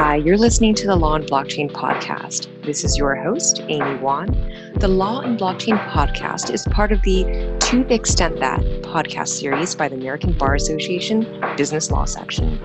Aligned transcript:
Hi, 0.00 0.14
you're 0.14 0.38
listening 0.38 0.76
to 0.76 0.86
the 0.86 0.94
Law 0.94 1.16
and 1.16 1.26
Blockchain 1.26 1.72
Podcast. 1.72 2.46
This 2.62 2.84
is 2.84 2.96
your 2.96 3.16
host, 3.16 3.62
Amy 3.66 3.96
Wan. 3.96 4.28
The 4.76 4.86
Law 4.86 5.22
and 5.22 5.36
Blockchain 5.36 5.76
Podcast 5.90 6.54
is 6.54 6.64
part 6.70 6.92
of 6.92 7.02
the 7.02 7.24
To 7.62 7.82
the 7.82 7.96
Extent 7.96 8.38
That 8.38 8.60
podcast 8.82 9.26
series 9.26 9.74
by 9.74 9.88
the 9.88 9.96
American 9.96 10.34
Bar 10.34 10.54
Association 10.54 11.42
Business 11.56 11.90
Law 11.90 12.04
Section. 12.04 12.60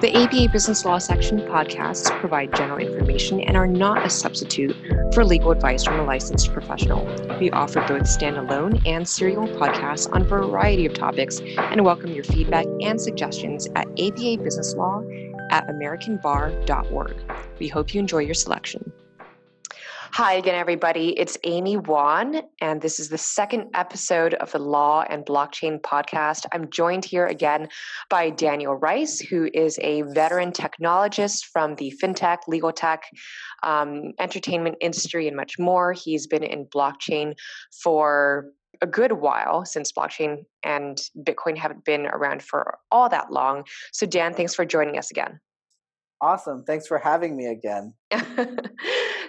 The 0.00 0.16
ABA 0.16 0.50
Business 0.50 0.86
Law 0.86 0.96
Section 0.96 1.40
podcasts 1.40 2.10
provide 2.18 2.54
general 2.54 2.78
information 2.78 3.42
and 3.42 3.58
are 3.58 3.66
not 3.66 4.06
a 4.06 4.08
substitute 4.08 4.74
for 5.12 5.22
legal 5.22 5.50
advice 5.50 5.84
from 5.84 6.00
a 6.00 6.04
licensed 6.04 6.50
professional. 6.50 7.04
We 7.38 7.50
offer 7.50 7.84
both 7.86 8.04
standalone 8.04 8.80
and 8.86 9.06
serial 9.06 9.46
podcasts 9.46 10.10
on 10.10 10.22
a 10.22 10.24
variety 10.24 10.86
of 10.86 10.94
topics 10.94 11.40
and 11.58 11.84
welcome 11.84 12.12
your 12.12 12.24
feedback 12.24 12.64
and 12.80 12.98
suggestions 12.98 13.68
at 13.76 13.86
ABA 13.98 14.38
Business 14.42 14.74
Law 14.74 15.02
at 15.50 15.68
americanbar.org. 15.68 17.16
We 17.58 17.68
hope 17.68 17.92
you 17.92 18.00
enjoy 18.00 18.20
your 18.20 18.34
selection. 18.34 18.92
Hi 20.12 20.34
again, 20.34 20.56
everybody. 20.56 21.16
It's 21.16 21.38
Amy 21.44 21.76
Wan, 21.76 22.42
and 22.60 22.82
this 22.82 22.98
is 22.98 23.10
the 23.10 23.16
second 23.16 23.70
episode 23.74 24.34
of 24.34 24.50
the 24.50 24.58
Law 24.58 25.04
and 25.08 25.24
Blockchain 25.24 25.80
podcast. 25.80 26.46
I'm 26.52 26.68
joined 26.68 27.04
here 27.04 27.26
again 27.26 27.68
by 28.08 28.30
Daniel 28.30 28.74
Rice, 28.74 29.20
who 29.20 29.48
is 29.54 29.78
a 29.80 30.02
veteran 30.02 30.50
technologist 30.50 31.44
from 31.44 31.76
the 31.76 31.94
fintech, 32.02 32.38
legal 32.48 32.72
tech, 32.72 33.04
um, 33.62 34.12
entertainment 34.18 34.78
industry, 34.80 35.28
and 35.28 35.36
much 35.36 35.60
more. 35.60 35.92
He's 35.92 36.26
been 36.26 36.42
in 36.42 36.66
blockchain 36.66 37.34
for 37.80 38.46
a 38.80 38.86
good 38.86 39.12
while 39.12 39.64
since 39.64 39.92
blockchain 39.92 40.44
and 40.62 41.00
Bitcoin 41.18 41.56
haven't 41.56 41.84
been 41.84 42.06
around 42.06 42.42
for 42.42 42.78
all 42.90 43.08
that 43.08 43.32
long. 43.32 43.64
So, 43.92 44.06
Dan, 44.06 44.34
thanks 44.34 44.54
for 44.54 44.64
joining 44.64 44.98
us 44.98 45.10
again. 45.10 45.40
Awesome. 46.22 46.64
Thanks 46.64 46.86
for 46.86 46.98
having 46.98 47.34
me 47.34 47.46
again. 47.46 47.94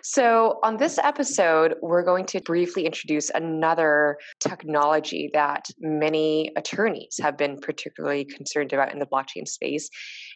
so, 0.03 0.59
on 0.61 0.75
this 0.75 0.97
episode, 0.97 1.75
we're 1.81 2.03
going 2.03 2.25
to 2.25 2.41
briefly 2.41 2.85
introduce 2.85 3.29
another 3.29 4.17
technology 4.41 5.29
that 5.33 5.67
many 5.79 6.51
attorneys 6.57 7.17
have 7.21 7.37
been 7.37 7.57
particularly 7.59 8.25
concerned 8.25 8.73
about 8.73 8.91
in 8.91 8.99
the 8.99 9.05
blockchain 9.05 9.47
space, 9.47 9.89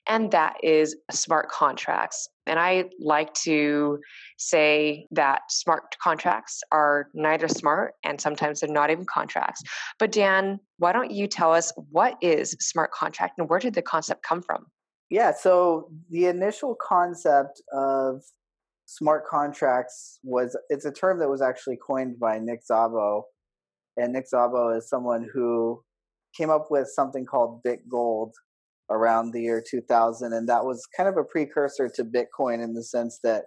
and 0.07 0.31
that 0.31 0.55
is 0.63 0.95
smart 1.11 1.49
contracts. 1.49 2.29
And 2.47 2.57
I 2.57 2.85
like 3.01 3.33
to 3.43 3.99
say 4.37 5.07
that 5.11 5.41
smart 5.49 5.95
contracts 6.01 6.61
are 6.71 7.07
neither 7.13 7.47
smart 7.49 7.95
and 8.03 8.21
sometimes 8.21 8.59
they're 8.59 8.69
not 8.69 8.91
even 8.91 9.05
contracts. 9.05 9.61
But, 9.99 10.11
Dan, 10.11 10.59
why 10.77 10.93
don't 10.93 11.11
you 11.11 11.27
tell 11.27 11.53
us 11.53 11.73
what 11.91 12.15
is 12.21 12.55
smart 12.59 12.91
contract 12.91 13.39
and 13.39 13.49
where 13.49 13.59
did 13.59 13.73
the 13.73 13.81
concept 13.81 14.23
come 14.23 14.41
from? 14.41 14.67
Yeah, 15.09 15.33
so 15.33 15.89
the 16.09 16.25
initial 16.25 16.75
concept 16.81 17.61
of 17.71 18.23
smart 18.85 19.25
contracts 19.27 20.19
was 20.23 20.57
it's 20.69 20.85
a 20.85 20.91
term 20.91 21.19
that 21.19 21.29
was 21.29 21.41
actually 21.41 21.77
coined 21.85 22.19
by 22.19 22.39
Nick 22.39 22.61
Szabo. 22.69 23.23
And 23.97 24.13
Nick 24.13 24.25
Szabo 24.31 24.77
is 24.77 24.89
someone 24.89 25.27
who 25.33 25.83
came 26.35 26.49
up 26.49 26.67
with 26.69 26.87
something 26.89 27.25
called 27.25 27.63
Bit 27.63 27.87
Gold 27.89 28.33
around 28.89 29.31
the 29.31 29.41
year 29.41 29.63
2000 29.67 30.33
and 30.33 30.47
that 30.47 30.63
was 30.63 30.87
kind 30.95 31.09
of 31.09 31.17
a 31.17 31.23
precursor 31.23 31.89
to 31.89 32.03
Bitcoin 32.03 32.63
in 32.63 32.73
the 32.75 32.83
sense 32.83 33.19
that 33.23 33.45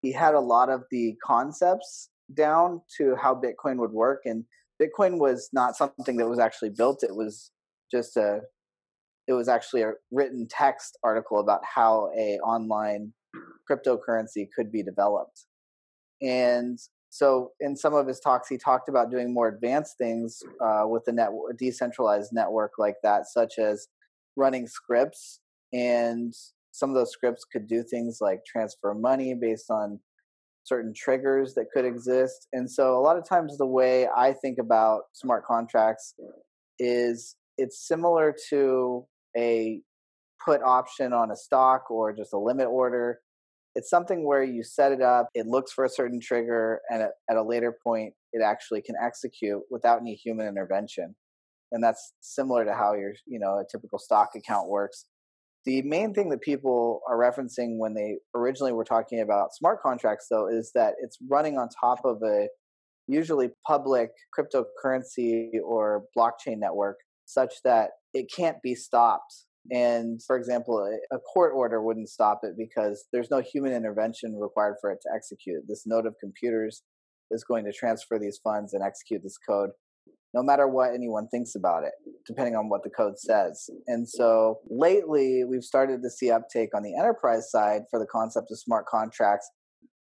he 0.00 0.10
had 0.10 0.34
a 0.34 0.40
lot 0.40 0.70
of 0.70 0.84
the 0.90 1.14
concepts 1.22 2.08
down 2.32 2.80
to 2.96 3.14
how 3.20 3.34
Bitcoin 3.34 3.76
would 3.76 3.90
work 3.90 4.22
and 4.24 4.42
Bitcoin 4.80 5.18
was 5.18 5.50
not 5.52 5.76
something 5.76 6.16
that 6.16 6.28
was 6.28 6.38
actually 6.38 6.70
built 6.70 7.02
it 7.02 7.14
was 7.14 7.50
just 7.92 8.16
a 8.16 8.40
it 9.30 9.34
was 9.34 9.48
actually 9.48 9.82
a 9.82 9.92
written 10.10 10.48
text 10.50 10.98
article 11.04 11.38
about 11.38 11.60
how 11.62 12.10
a 12.18 12.38
online 12.40 13.12
cryptocurrency 13.70 14.48
could 14.54 14.72
be 14.72 14.82
developed. 14.82 15.46
And 16.20 16.76
so, 17.10 17.52
in 17.60 17.76
some 17.76 17.94
of 17.94 18.08
his 18.08 18.18
talks, 18.18 18.48
he 18.48 18.58
talked 18.58 18.88
about 18.88 19.10
doing 19.10 19.32
more 19.32 19.46
advanced 19.46 19.96
things 19.98 20.42
uh, 20.60 20.82
with 20.86 21.04
a 21.06 21.12
network, 21.12 21.56
decentralized 21.58 22.30
network 22.32 22.72
like 22.76 22.96
that, 23.04 23.26
such 23.26 23.58
as 23.58 23.86
running 24.36 24.66
scripts. 24.66 25.40
And 25.72 26.34
some 26.72 26.90
of 26.90 26.96
those 26.96 27.12
scripts 27.12 27.44
could 27.44 27.68
do 27.68 27.84
things 27.84 28.18
like 28.20 28.40
transfer 28.44 28.94
money 28.94 29.34
based 29.40 29.70
on 29.70 30.00
certain 30.64 30.92
triggers 30.92 31.54
that 31.54 31.70
could 31.72 31.84
exist. 31.84 32.48
And 32.52 32.68
so, 32.68 32.98
a 32.98 33.02
lot 33.02 33.16
of 33.16 33.28
times, 33.28 33.58
the 33.58 33.66
way 33.66 34.08
I 34.08 34.32
think 34.32 34.58
about 34.58 35.02
smart 35.12 35.44
contracts 35.44 36.14
is 36.80 37.36
it's 37.58 37.86
similar 37.86 38.34
to 38.50 39.06
a 39.36 39.80
put 40.44 40.62
option 40.62 41.12
on 41.12 41.30
a 41.30 41.36
stock 41.36 41.90
or 41.90 42.12
just 42.12 42.32
a 42.32 42.38
limit 42.38 42.68
order. 42.68 43.20
It's 43.74 43.90
something 43.90 44.26
where 44.26 44.42
you 44.42 44.64
set 44.64 44.92
it 44.92 45.00
up, 45.00 45.28
it 45.34 45.46
looks 45.46 45.72
for 45.72 45.84
a 45.84 45.88
certain 45.88 46.20
trigger, 46.20 46.80
and 46.90 47.02
at, 47.02 47.36
a 47.36 47.42
later 47.42 47.76
point, 47.84 48.14
it 48.32 48.42
actually 48.42 48.82
can 48.82 48.96
execute 49.00 49.60
without 49.70 50.00
any 50.00 50.14
human 50.14 50.48
intervention. 50.48 51.14
And 51.72 51.84
that's 51.84 52.14
similar 52.20 52.64
to 52.64 52.74
how 52.74 52.94
your, 52.94 53.12
you 53.26 53.38
know, 53.38 53.58
a 53.58 53.64
typical 53.70 53.98
stock 53.98 54.30
account 54.34 54.68
works. 54.68 55.04
The 55.66 55.82
main 55.82 56.14
thing 56.14 56.30
that 56.30 56.40
people 56.40 57.00
are 57.08 57.16
referencing 57.16 57.78
when 57.78 57.94
they 57.94 58.16
originally 58.34 58.72
were 58.72 58.84
talking 58.84 59.20
about 59.20 59.54
smart 59.54 59.80
contracts, 59.82 60.26
though, 60.28 60.48
is 60.48 60.72
that 60.74 60.94
it's 61.00 61.18
running 61.28 61.58
on 61.58 61.68
top 61.68 62.00
of 62.04 62.20
a 62.24 62.48
usually 63.06 63.50
public 63.66 64.10
cryptocurrency 64.36 65.50
or 65.64 66.04
blockchain 66.16 66.58
network 66.58 66.96
such 67.32 67.54
that 67.64 67.90
it 68.14 68.26
can't 68.34 68.60
be 68.62 68.74
stopped. 68.74 69.46
And 69.70 70.20
for 70.22 70.36
example, 70.36 70.86
a 71.12 71.18
court 71.18 71.52
order 71.54 71.82
wouldn't 71.82 72.08
stop 72.08 72.40
it 72.42 72.54
because 72.56 73.04
there's 73.12 73.30
no 73.30 73.40
human 73.40 73.72
intervention 73.72 74.38
required 74.38 74.76
for 74.80 74.90
it 74.90 74.98
to 75.02 75.10
execute. 75.14 75.62
This 75.68 75.84
node 75.86 76.06
of 76.06 76.14
computers 76.20 76.82
is 77.30 77.44
going 77.44 77.64
to 77.66 77.72
transfer 77.72 78.18
these 78.18 78.40
funds 78.42 78.72
and 78.74 78.82
execute 78.82 79.22
this 79.22 79.36
code 79.38 79.70
no 80.34 80.42
matter 80.42 80.68
what 80.68 80.94
anyone 80.94 81.28
thinks 81.28 81.54
about 81.54 81.82
it, 81.84 81.92
depending 82.26 82.54
on 82.54 82.68
what 82.68 82.82
the 82.84 82.90
code 82.90 83.18
says. 83.18 83.68
And 83.86 84.08
so 84.08 84.60
lately, 84.68 85.42
we've 85.44 85.64
started 85.64 86.02
to 86.02 86.10
see 86.10 86.30
uptake 86.30 86.70
on 86.74 86.82
the 86.82 86.96
enterprise 86.96 87.50
side 87.50 87.82
for 87.90 87.98
the 87.98 88.06
concept 88.06 88.48
of 88.50 88.58
smart 88.58 88.86
contracts, 88.86 89.50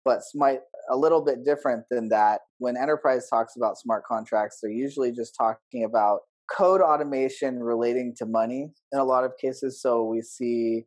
but 0.03 0.21
might 0.33 0.59
a 0.91 0.97
little 0.97 1.23
bit 1.23 1.45
different 1.45 1.83
than 1.91 2.09
that. 2.09 2.41
When 2.57 2.75
enterprise 2.77 3.27
talks 3.29 3.55
about 3.55 3.77
smart 3.77 4.03
contracts, 4.05 4.59
they're 4.61 4.71
usually 4.71 5.11
just 5.11 5.35
talking 5.37 5.83
about 5.83 6.21
code 6.51 6.81
automation 6.81 7.61
relating 7.61 8.13
to 8.17 8.25
money 8.25 8.69
in 8.91 8.99
a 8.99 9.03
lot 9.03 9.23
of 9.23 9.37
cases. 9.41 9.81
So 9.81 10.03
we 10.03 10.21
see 10.21 10.85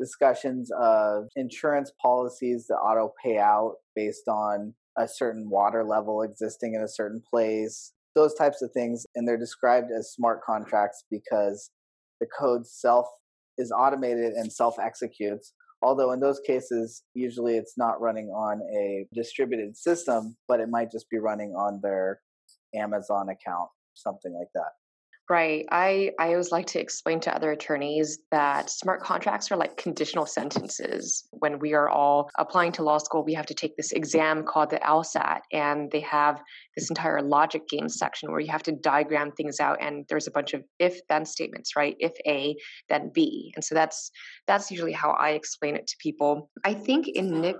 discussions 0.00 0.70
of 0.78 1.28
insurance 1.36 1.92
policies 2.00 2.66
that 2.68 2.76
auto 2.76 3.12
pay 3.22 3.38
out 3.38 3.76
based 3.94 4.28
on 4.28 4.74
a 4.96 5.06
certain 5.08 5.50
water 5.50 5.84
level 5.84 6.22
existing 6.22 6.74
in 6.74 6.82
a 6.82 6.88
certain 6.88 7.22
place, 7.28 7.92
those 8.14 8.34
types 8.34 8.62
of 8.62 8.70
things. 8.72 9.06
And 9.14 9.26
they're 9.26 9.36
described 9.36 9.90
as 9.96 10.12
smart 10.12 10.42
contracts 10.42 11.04
because 11.10 11.70
the 12.20 12.26
code 12.26 12.66
self 12.66 13.06
is 13.58 13.72
automated 13.72 14.32
and 14.34 14.52
self 14.52 14.78
executes. 14.78 15.52
Although 15.82 16.12
in 16.12 16.20
those 16.20 16.40
cases, 16.46 17.02
usually 17.12 17.56
it's 17.56 17.76
not 17.76 18.00
running 18.00 18.28
on 18.28 18.62
a 18.74 19.06
distributed 19.12 19.76
system, 19.76 20.36
but 20.48 20.60
it 20.60 20.70
might 20.70 20.90
just 20.90 21.10
be 21.10 21.18
running 21.18 21.50
on 21.50 21.80
their 21.82 22.20
Amazon 22.74 23.28
account, 23.28 23.68
something 23.94 24.32
like 24.32 24.48
that. 24.54 24.70
Right. 25.30 25.64
I, 25.72 26.10
I 26.18 26.32
always 26.32 26.52
like 26.52 26.66
to 26.66 26.80
explain 26.80 27.18
to 27.20 27.34
other 27.34 27.52
attorneys 27.52 28.18
that 28.30 28.68
smart 28.68 29.00
contracts 29.02 29.50
are 29.50 29.56
like 29.56 29.78
conditional 29.78 30.26
sentences. 30.26 31.26
When 31.30 31.58
we 31.58 31.72
are 31.72 31.88
all 31.88 32.28
applying 32.36 32.72
to 32.72 32.82
law 32.82 32.98
school, 32.98 33.24
we 33.24 33.32
have 33.32 33.46
to 33.46 33.54
take 33.54 33.74
this 33.74 33.92
exam 33.92 34.44
called 34.44 34.68
the 34.68 34.80
LSAT, 34.80 35.40
and 35.50 35.90
they 35.90 36.00
have 36.00 36.42
this 36.76 36.90
entire 36.90 37.22
logic 37.22 37.66
game 37.68 37.88
section 37.88 38.30
where 38.30 38.40
you 38.40 38.50
have 38.50 38.64
to 38.64 38.72
diagram 38.72 39.32
things 39.32 39.60
out, 39.60 39.78
and 39.80 40.04
there's 40.10 40.26
a 40.26 40.30
bunch 40.30 40.52
of 40.52 40.62
if 40.78 41.00
then 41.08 41.24
statements, 41.24 41.74
right? 41.74 41.96
If 42.00 42.12
A, 42.26 42.54
then 42.90 43.10
B. 43.14 43.50
And 43.54 43.64
so 43.64 43.74
that's 43.74 44.10
that's 44.46 44.70
usually 44.70 44.92
how 44.92 45.12
I 45.12 45.30
explain 45.30 45.74
it 45.74 45.86
to 45.86 45.96
people. 46.00 46.50
I 46.64 46.74
think 46.74 47.08
in 47.08 47.40
Nick 47.40 47.56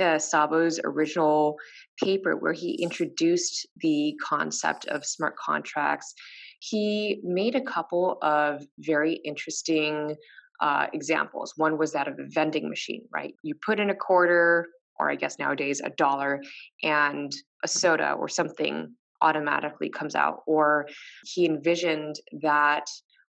uh, 0.00 0.18
Szabo's 0.18 0.80
original 0.82 1.56
paper 2.02 2.36
where 2.36 2.52
he 2.52 2.82
introduced 2.82 3.68
the 3.76 4.18
concept 4.20 4.86
of 4.86 5.06
smart 5.06 5.36
contracts 5.36 6.14
he 6.70 7.20
made 7.22 7.54
a 7.54 7.60
couple 7.60 8.18
of 8.22 8.64
very 8.78 9.14
interesting 9.24 10.16
uh, 10.60 10.86
examples. 10.92 11.54
One 11.56 11.76
was 11.76 11.92
that 11.92 12.08
of 12.08 12.18
a 12.18 12.26
vending 12.28 12.68
machine, 12.68 13.02
right? 13.12 13.34
You 13.42 13.54
put 13.54 13.80
in 13.80 13.90
a 13.90 13.94
quarter, 13.94 14.68
or 14.98 15.10
I 15.10 15.16
guess 15.16 15.38
nowadays 15.38 15.82
a 15.84 15.90
dollar, 15.90 16.42
and 16.82 17.32
a 17.62 17.68
soda 17.68 18.12
or 18.12 18.28
something 18.28 18.94
automatically 19.20 19.90
comes 19.90 20.14
out. 20.14 20.42
Or 20.46 20.86
he 21.24 21.44
envisioned 21.44 22.16
that 22.40 22.86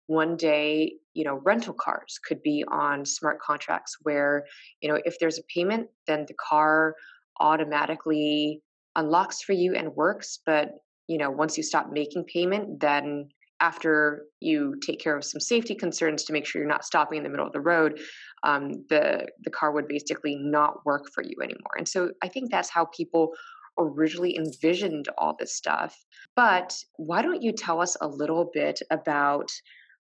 one 0.08 0.38
day, 0.38 0.94
you 1.14 1.24
know, 1.24 1.36
rental 1.44 1.74
cars 1.74 2.20
could 2.26 2.42
be 2.44 2.64
on 2.72 3.06
smart 3.06 3.40
contracts 3.42 3.98
where, 4.04 4.46
you 4.82 4.88
know, 4.88 5.00
if 5.04 5.18
there's 5.20 5.40
a 5.40 5.44
payment, 5.54 5.88
then 6.08 6.26
the 6.28 6.36
car 6.36 6.96
automatically 7.40 8.62
unlocks 8.96 9.42
for 9.42 9.54
you 9.54 9.74
and 9.76 9.96
works, 9.96 10.40
but 10.46 10.76
you 11.08 11.18
know 11.18 11.30
once 11.30 11.58
you 11.58 11.64
stop 11.64 11.88
making 11.92 12.24
payment 12.26 12.80
then 12.80 13.28
after 13.62 14.26
you 14.42 14.76
take 14.86 15.00
care 15.00 15.16
of 15.16 15.24
some 15.24 15.40
safety 15.40 15.74
concerns 15.74 16.26
to 16.26 16.34
make 16.34 16.46
sure 16.46 16.62
you're 16.62 16.70
not 16.70 16.84
stopping 16.84 17.18
in 17.18 17.24
the 17.24 17.30
middle 17.30 17.48
of 17.48 17.54
the 17.54 17.60
road 17.60 18.00
um, 18.46 18.86
the 18.90 19.28
the 19.44 19.50
car 19.50 19.72
would 19.72 19.88
basically 19.88 20.38
not 20.40 20.86
work 20.86 21.06
for 21.14 21.24
you 21.24 21.36
anymore. 21.44 21.74
And 21.78 21.88
so 21.88 22.12
I 22.24 22.28
think 22.28 22.52
that's 22.52 22.70
how 22.70 22.86
people 22.96 23.34
originally 23.78 24.38
envisioned 24.38 25.08
all 25.18 25.36
this 25.38 25.56
stuff. 25.56 25.98
But 26.36 26.78
why 26.96 27.22
don't 27.22 27.42
you 27.42 27.52
tell 27.52 27.82
us 27.82 27.98
a 28.00 28.08
little 28.08 28.50
bit 28.54 28.80
about 28.92 29.50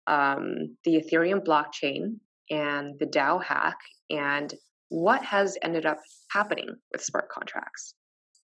um, 0.08 0.76
the 0.84 1.02
Ethereum 1.02 1.46
blockchain 1.46 2.18
and 2.50 2.96
the 3.00 3.06
DAO 3.06 3.42
hack 3.42 3.78
and 4.10 4.54
what 4.90 5.24
has 5.24 5.58
ended 5.62 5.86
up 5.86 6.00
happening 6.32 6.68
with 6.92 7.02
smart 7.02 7.30
contracts? 7.30 7.94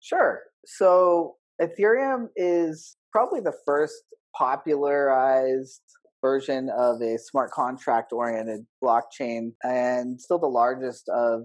Sure. 0.01 0.41
So 0.67 1.37
Ethereum 1.61 2.29
is 2.37 2.97
probably 3.13 3.41
the 3.41 3.55
first 3.65 4.03
popularized 4.37 5.83
version 6.21 6.71
of 6.77 7.01
a 7.03 7.19
smart 7.19 7.51
contract 7.51 8.13
oriented 8.13 8.67
blockchain 8.83 9.53
and 9.63 10.21
still 10.21 10.39
the 10.39 10.47
largest 10.47 11.09
of 11.11 11.43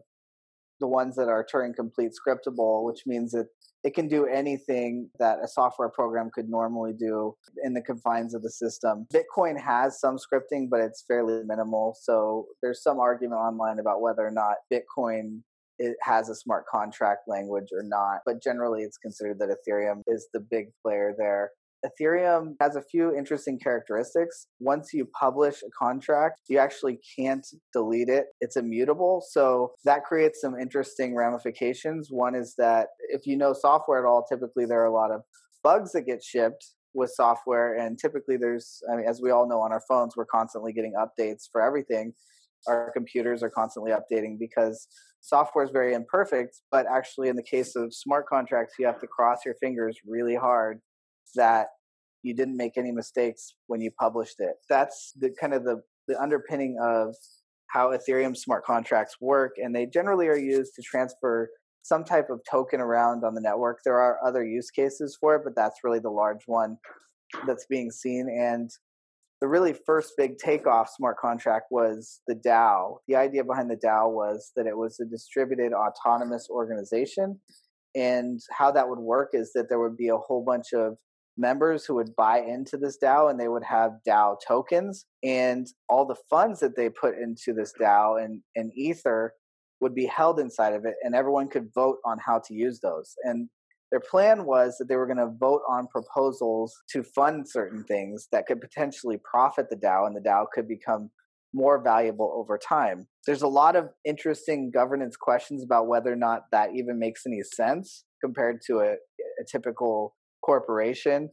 the 0.80 0.88
ones 0.88 1.16
that 1.16 1.28
are 1.28 1.46
Turing 1.46 1.76
complete 1.76 2.12
scriptable, 2.12 2.86
which 2.86 3.02
means 3.06 3.32
that 3.32 3.48
it 3.84 3.94
can 3.94 4.08
do 4.08 4.26
anything 4.26 5.10
that 5.20 5.40
a 5.44 5.48
software 5.48 5.90
program 5.90 6.30
could 6.34 6.50
normally 6.50 6.94
do 6.94 7.36
in 7.64 7.74
the 7.74 7.82
confines 7.82 8.34
of 8.34 8.42
the 8.42 8.50
system. 8.50 9.06
Bitcoin 9.14 9.60
has 9.60 10.00
some 10.00 10.18
scripting, 10.18 10.70
but 10.70 10.82
it's 10.82 11.04
fairly 11.08 11.44
minimal. 11.46 11.96
So 12.02 12.48
there's 12.62 12.82
some 12.84 13.00
argument 13.00 13.40
online 13.40 13.80
about 13.80 14.02
whether 14.02 14.26
or 14.26 14.32
not 14.32 14.56
Bitcoin 14.72 15.42
it 15.80 15.96
has 16.04 16.30
a 16.30 16.36
smart 16.36 16.66
contract 16.72 17.22
language 17.28 17.70
or 17.72 17.84
not. 17.84 18.20
But 18.26 18.44
generally, 18.44 18.84
it's 18.84 18.98
considered 18.98 19.40
that 19.40 19.50
Ethereum 19.50 20.02
is 20.08 20.28
the 20.34 20.42
big 20.52 20.68
player 20.84 21.16
there. 21.18 21.52
Ethereum 21.86 22.56
has 22.60 22.76
a 22.76 22.82
few 22.82 23.16
interesting 23.16 23.58
characteristics. 23.58 24.48
Once 24.60 24.90
you 24.94 25.08
publish 25.18 25.62
a 25.64 25.70
contract, 25.82 26.42
you 26.50 26.58
actually 26.60 27.00
can't 27.18 27.48
delete 27.74 28.10
it. 28.10 28.26
It's 28.42 28.58
immutable. 28.58 29.24
So 29.30 29.72
that 29.86 30.04
creates 30.04 30.42
some 30.42 30.60
interesting 30.60 31.16
ramifications. 31.16 32.10
One 32.12 32.36
is 32.36 32.54
that 32.58 32.88
if 33.10 33.26
you 33.26 33.38
know 33.38 33.54
software 33.54 34.06
at 34.06 34.08
all, 34.08 34.26
typically 34.30 34.66
there 34.66 34.82
are 34.82 34.88
a 34.88 34.94
lot 34.94 35.12
of 35.12 35.22
bugs 35.64 35.94
that 35.94 36.02
get 36.02 36.22
shipped 36.22 36.66
with 36.94 37.12
software. 37.16 37.78
And 37.78 37.98
typically 37.98 38.36
there's, 38.36 38.82
I 38.92 38.98
mean, 38.98 39.06
as 39.08 39.22
we 39.22 39.32
all 39.32 39.48
know 39.48 39.62
on 39.62 39.72
our 39.72 39.82
phones, 39.88 40.16
we're 40.18 40.26
constantly 40.26 40.74
getting 40.74 40.94
updates 41.00 41.44
for 41.50 41.62
everything. 41.62 42.14
Our 42.68 42.92
computers 42.92 43.42
are 43.42 43.50
constantly 43.50 43.92
updating 43.92 44.38
because 44.38 44.88
software 45.22 45.66
is 45.66 45.72
very 45.72 45.94
imperfect. 45.94 46.62
But 46.72 46.86
actually, 46.92 47.30
in 47.30 47.36
the 47.36 47.44
case 47.44 47.76
of 47.76 47.94
smart 47.94 48.28
contracts, 48.28 48.76
you 48.80 48.86
have 48.86 49.00
to 49.02 49.08
cross 49.08 49.40
your 49.46 49.56
fingers 49.56 49.98
really 50.06 50.36
hard 50.36 50.82
that 51.36 51.68
you 52.24 52.34
didn't 52.34 52.58
make 52.58 52.78
any 52.78 52.92
mistakes 52.92 53.56
when 53.68 53.82
you 53.82 53.92
published 53.92 54.36
it. 54.40 54.56
That's 54.70 55.14
the 55.20 55.34
kind 55.40 55.54
of 55.54 55.64
the, 55.64 55.82
the 56.08 56.20
underpinning 56.20 56.78
of 56.82 57.16
how 57.68 57.92
Ethereum 57.92 58.36
smart 58.36 58.66
contracts 58.66 59.18
work. 59.22 59.54
And 59.58 59.76
they 59.76 59.86
generally 59.86 60.28
are 60.28 60.38
used 60.38 60.74
to 60.76 60.82
transfer 60.82 61.50
some 61.84 62.04
type 62.04 62.30
of 62.30 62.42
token 62.50 62.82
around 62.82 63.24
on 63.24 63.34
the 63.36 63.42
network. 63.42 63.80
There 63.86 64.00
are 64.00 64.20
other 64.26 64.44
use 64.44 64.70
cases 64.70 65.18
for 65.20 65.36
it, 65.36 65.44
but 65.44 65.56
that's 65.56 65.80
really 65.84 66.00
the 66.00 66.10
large 66.10 66.44
one 66.46 66.78
that's 67.48 67.66
being 67.68 67.92
seen. 67.92 68.28
And 68.28 68.70
the 69.42 69.48
really 69.48 69.74
first 69.86 70.14
big 70.18 70.38
takeoff 70.38 70.90
smart 70.90 71.18
contract 71.18 71.68
was 71.72 72.22
the 72.28 72.36
DAO. 72.36 72.98
The 73.08 73.16
idea 73.16 73.44
behind 73.44 73.72
the 73.72 73.78
DAO 73.78 74.12
was 74.12 74.52
that 74.56 74.68
it 74.68 74.78
was 74.78 75.00
a 75.00 75.06
distributed 75.06 75.72
autonomous 75.72 76.50
organization. 76.50 77.40
And 77.96 78.42
how 78.52 78.72
that 78.72 78.88
would 78.88 79.00
work 79.00 79.30
is 79.34 79.54
that 79.54 79.70
there 79.70 79.80
would 79.80 79.98
be 79.98 80.10
a 80.10 80.18
whole 80.18 80.44
bunch 80.44 80.74
of 80.74 80.98
members 81.38 81.86
who 81.86 81.96
would 81.96 82.16
buy 82.18 82.40
into 82.40 82.78
this 82.78 82.98
DAO 83.02 83.32
and 83.32 83.40
they 83.40 83.48
would 83.48 83.64
have 83.64 83.94
DAO 84.08 84.36
tokens 84.46 85.06
and 85.24 85.68
all 85.88 86.06
the 86.06 86.18
funds 86.30 86.60
that 86.60 86.76
they 86.76 86.90
put 86.90 87.18
into 87.18 87.54
this 87.54 87.74
DAO 87.80 88.24
and, 88.24 88.42
and 88.58 88.72
Ether 88.76 89.34
would 89.80 89.96
be 89.96 90.06
held 90.06 90.40
inside 90.40 90.74
of 90.74 90.84
it 90.84 90.96
and 91.02 91.16
everyone 91.16 91.48
could 91.48 91.70
vote 91.74 92.00
on 92.04 92.18
how 92.20 92.40
to 92.40 92.54
use 92.54 92.82
those. 92.82 93.16
And 93.24 93.50
their 93.92 94.02
plan 94.02 94.46
was 94.46 94.76
that 94.78 94.88
they 94.88 94.96
were 94.96 95.08
going 95.08 95.18
to 95.18 95.34
vote 95.40 95.62
on 95.70 95.88
proposals 95.88 96.76
to 96.92 97.04
fund 97.04 97.48
certain 97.50 97.84
things 97.84 98.28
that 98.32 98.46
could 98.46 98.62
potentially 98.62 99.18
profit 99.30 99.68
the 99.70 99.76
DAO 99.76 100.06
and 100.06 100.16
the 100.16 100.22
DAO 100.22 100.46
could 100.54 100.68
become 100.68 101.10
more 101.54 101.82
valuable 101.82 102.32
over 102.36 102.58
time. 102.58 103.08
There's 103.26 103.42
a 103.42 103.48
lot 103.48 103.76
of 103.76 103.90
interesting 104.06 104.70
governance 104.72 105.16
questions 105.16 105.64
about 105.64 105.88
whether 105.88 106.14
or 106.14 106.16
not 106.16 106.44
that 106.52 106.70
even 106.76 107.00
makes 107.00 107.24
any 107.26 107.42
sense 107.42 108.06
compared 108.24 108.62
to 108.68 108.80
a, 108.80 108.92
a 108.92 109.46
typical 109.52 110.16
corporation 110.44 111.30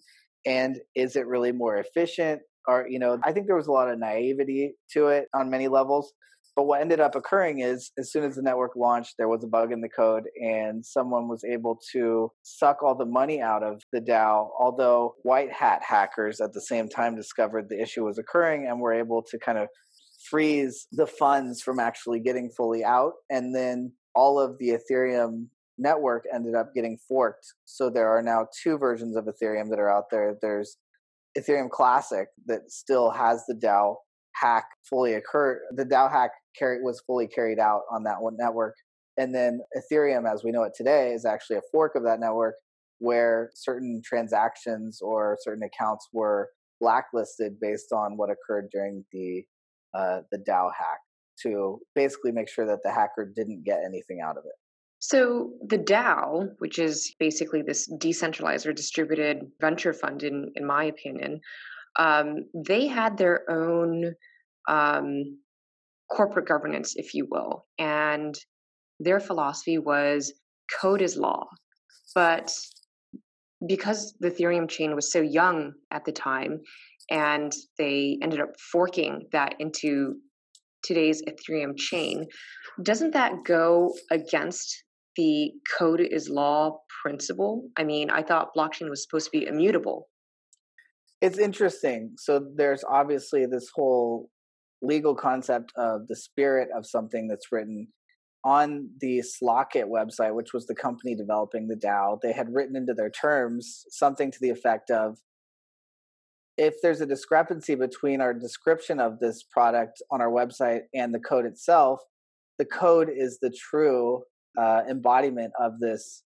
and 0.47 0.79
is 0.95 1.17
it 1.17 1.27
really 1.27 1.53
more 1.53 1.77
efficient 1.77 2.41
or 2.67 2.87
you 2.89 2.99
know 2.99 3.19
i 3.25 3.33
think 3.33 3.47
there 3.47 3.57
was 3.57 3.67
a 3.67 3.73
lot 3.73 3.91
of 3.91 3.99
naivety 3.99 4.73
to 4.91 5.09
it 5.09 5.27
on 5.35 5.51
many 5.51 5.69
levels 5.69 6.13
but 6.57 6.65
what 6.65 6.81
ended 6.81 7.01
up 7.01 7.15
occurring 7.15 7.61
is 7.61 7.93
as 7.99 8.11
soon 8.11 8.25
as 8.25 8.35
the 8.35 8.43
network 8.43 8.73
launched 8.75 9.15
there 9.19 9.29
was 9.29 9.45
a 9.45 9.49
bug 9.49 9.73
in 9.73 9.81
the 9.81 9.89
code 9.89 10.25
and 10.43 10.85
someone 10.85 11.29
was 11.29 11.45
able 11.45 11.79
to 11.93 12.31
suck 12.43 12.83
all 12.83 12.95
the 12.95 13.05
money 13.05 13.41
out 13.41 13.63
of 13.63 13.83
the 13.93 14.01
dao 14.01 14.49
although 14.59 15.15
white 15.23 15.53
hat 15.53 15.83
hackers 15.87 16.41
at 16.41 16.53
the 16.53 16.61
same 16.61 16.89
time 16.89 17.15
discovered 17.15 17.69
the 17.69 17.81
issue 17.81 18.05
was 18.05 18.19
occurring 18.19 18.67
and 18.67 18.81
were 18.81 18.95
able 18.95 19.23
to 19.23 19.39
kind 19.39 19.59
of 19.59 19.69
freeze 20.29 20.89
the 20.93 21.07
funds 21.07 21.63
from 21.63 21.79
actually 21.79 22.19
getting 22.19 22.51
fully 22.57 22.85
out 22.85 23.13
and 23.31 23.55
then 23.55 23.93
all 24.15 24.41
of 24.41 24.59
the 24.59 24.71
ethereum 24.71 25.47
network 25.79 26.25
ended 26.33 26.55
up 26.55 26.75
getting 26.75 26.99
forked. 27.09 27.55
So 27.65 27.91
there 27.91 28.09
are 28.09 28.23
now 28.23 28.49
two 28.63 28.79
versions 28.79 29.17
of 29.17 29.27
Ethereum 29.27 29.69
that 29.71 29.79
are 29.79 29.91
out 29.91 30.05
there. 30.11 30.37
There's 30.41 30.77
Ethereum 31.39 31.71
Classic 31.71 32.29
that 32.47 32.71
still 32.71 33.11
has 33.11 33.45
the 33.47 33.55
DAO 33.55 33.97
hack 34.41 34.65
fully 34.89 35.15
occurred. 35.15 35.61
The 35.73 35.85
DAO 35.85 36.11
hack 36.11 36.31
carry, 36.59 36.83
was 36.83 37.01
fully 37.07 37.27
carried 37.27 37.59
out 37.59 37.83
on 37.91 38.03
that 38.05 38.21
one 38.21 38.37
network. 38.39 38.75
And 39.17 39.35
then 39.35 39.61
Ethereum, 39.77 40.31
as 40.31 40.45
we 40.45 40.51
know 40.51 40.63
it 40.65 40.73
today, 40.77 41.13
is 41.13 41.25
actually 41.25 41.57
a 41.57 41.63
fork 41.73 41.95
of 41.95 42.03
that 42.05 42.21
network 42.21 42.55
where 42.99 43.51
certain 43.55 44.03
transactions 44.05 45.01
or 45.01 45.39
certain 45.41 45.63
accounts 45.63 46.09
were 46.13 46.51
blacklisted 46.81 47.59
based 47.61 47.93
on 47.93 48.17
what 48.17 48.31
occurred 48.31 48.69
during 48.71 49.05
the 49.13 49.43
uh, 49.95 50.21
the 50.31 50.39
DAO 50.39 50.71
hack 50.77 50.99
to 51.43 51.79
basically 51.95 52.33
make 52.33 52.49
sure 52.49 52.67
that 52.67 52.81
the 52.83 52.91
hacker 52.91 53.31
didn't 53.35 53.65
get 53.65 53.81
anything 53.85 54.21
out 54.21 54.37
of 54.37 54.45
it. 54.45 54.53
So, 54.99 55.53
the 55.67 55.79
DAO, 55.79 56.51
which 56.59 56.79
is 56.79 57.15
basically 57.19 57.63
this 57.63 57.87
decentralized 57.99 58.67
or 58.67 58.73
distributed 58.73 59.51
venture 59.61 59.93
fund, 59.93 60.23
in, 60.23 60.53
in 60.57 60.67
my 60.67 60.85
opinion, 60.85 61.41
um, 61.99 62.37
they 62.55 62.87
had 62.87 63.17
their 63.17 63.43
own 63.51 64.15
um, 64.69 65.39
corporate 66.11 66.47
governance, 66.47 66.95
if 66.97 67.15
you 67.15 67.27
will. 67.31 67.67
And 67.79 68.35
their 69.01 69.21
philosophy 69.21 69.79
was 69.79 70.33
code 70.81 71.03
is 71.03 71.17
law. 71.17 71.47
But 72.15 72.53
because 73.67 74.15
the 74.21 74.31
Ethereum 74.31 74.69
chain 74.69 74.95
was 74.95 75.13
so 75.13 75.21
young 75.21 75.73
at 75.91 76.05
the 76.05 76.13
time, 76.13 76.61
and 77.11 77.53
they 77.79 78.19
ended 78.23 78.41
up 78.41 78.51
forking 78.73 79.29
that 79.33 79.55
into 79.59 80.17
today's 80.83 81.23
Ethereum 81.23 81.77
chain, 81.77 82.27
doesn't 82.83 83.13
that 83.13 83.33
go 83.45 83.95
against 84.11 84.85
the 85.17 85.51
code 85.79 86.01
is 86.01 86.29
law 86.29 86.79
principle? 87.03 87.69
I 87.77 87.85
mean, 87.85 88.11
I 88.11 88.23
thought 88.23 88.55
blockchain 88.57 88.91
was 88.91 89.03
supposed 89.03 89.31
to 89.31 89.39
be 89.39 89.47
immutable. 89.47 90.09
It's 91.21 91.39
interesting. 91.39 92.15
So 92.19 92.47
there's 92.57 92.85
obviously 92.89 93.47
this 93.47 93.71
whole 93.75 94.29
legal 94.83 95.15
concept 95.15 95.73
of 95.77 96.07
the 96.09 96.17
spirit 96.17 96.69
of 96.77 96.87
something 96.87 97.27
that's 97.29 97.51
written 97.51 97.89
on 98.45 98.91
the 99.01 99.23
Slockit 99.23 99.87
website, 99.87 100.35
which 100.35 100.53
was 100.53 100.67
the 100.67 100.75
company 100.75 101.17
developing 101.17 101.67
the 101.67 101.75
DAO. 101.75 102.19
They 102.23 102.33
had 102.33 102.53
written 102.53 102.77
into 102.77 102.95
their 102.95 103.11
terms 103.11 103.85
something 103.91 104.31
to 104.31 104.39
the 104.41 104.51
effect 104.51 104.91
of 104.91 105.19
if 106.57 106.75
there's 106.83 107.01
a 107.01 107.07
discrepancy 107.07 107.75
between 107.75 108.21
our 108.21 108.33
description 108.33 109.01
of 109.01 109.19
this 109.19 109.43
product 109.43 110.01
on 110.11 110.21
our 110.21 110.31
website 110.31 110.83
and 110.95 111.13
the 111.13 111.19
code 111.19 111.45
itself, 111.45 112.01
the 112.59 112.65
code 112.65 113.11
is 113.15 113.39
the 113.41 113.51
true 113.51 114.23
uh, 114.59 114.83
embodiment 114.89 115.53
of 115.61 115.79
this 115.81 116.23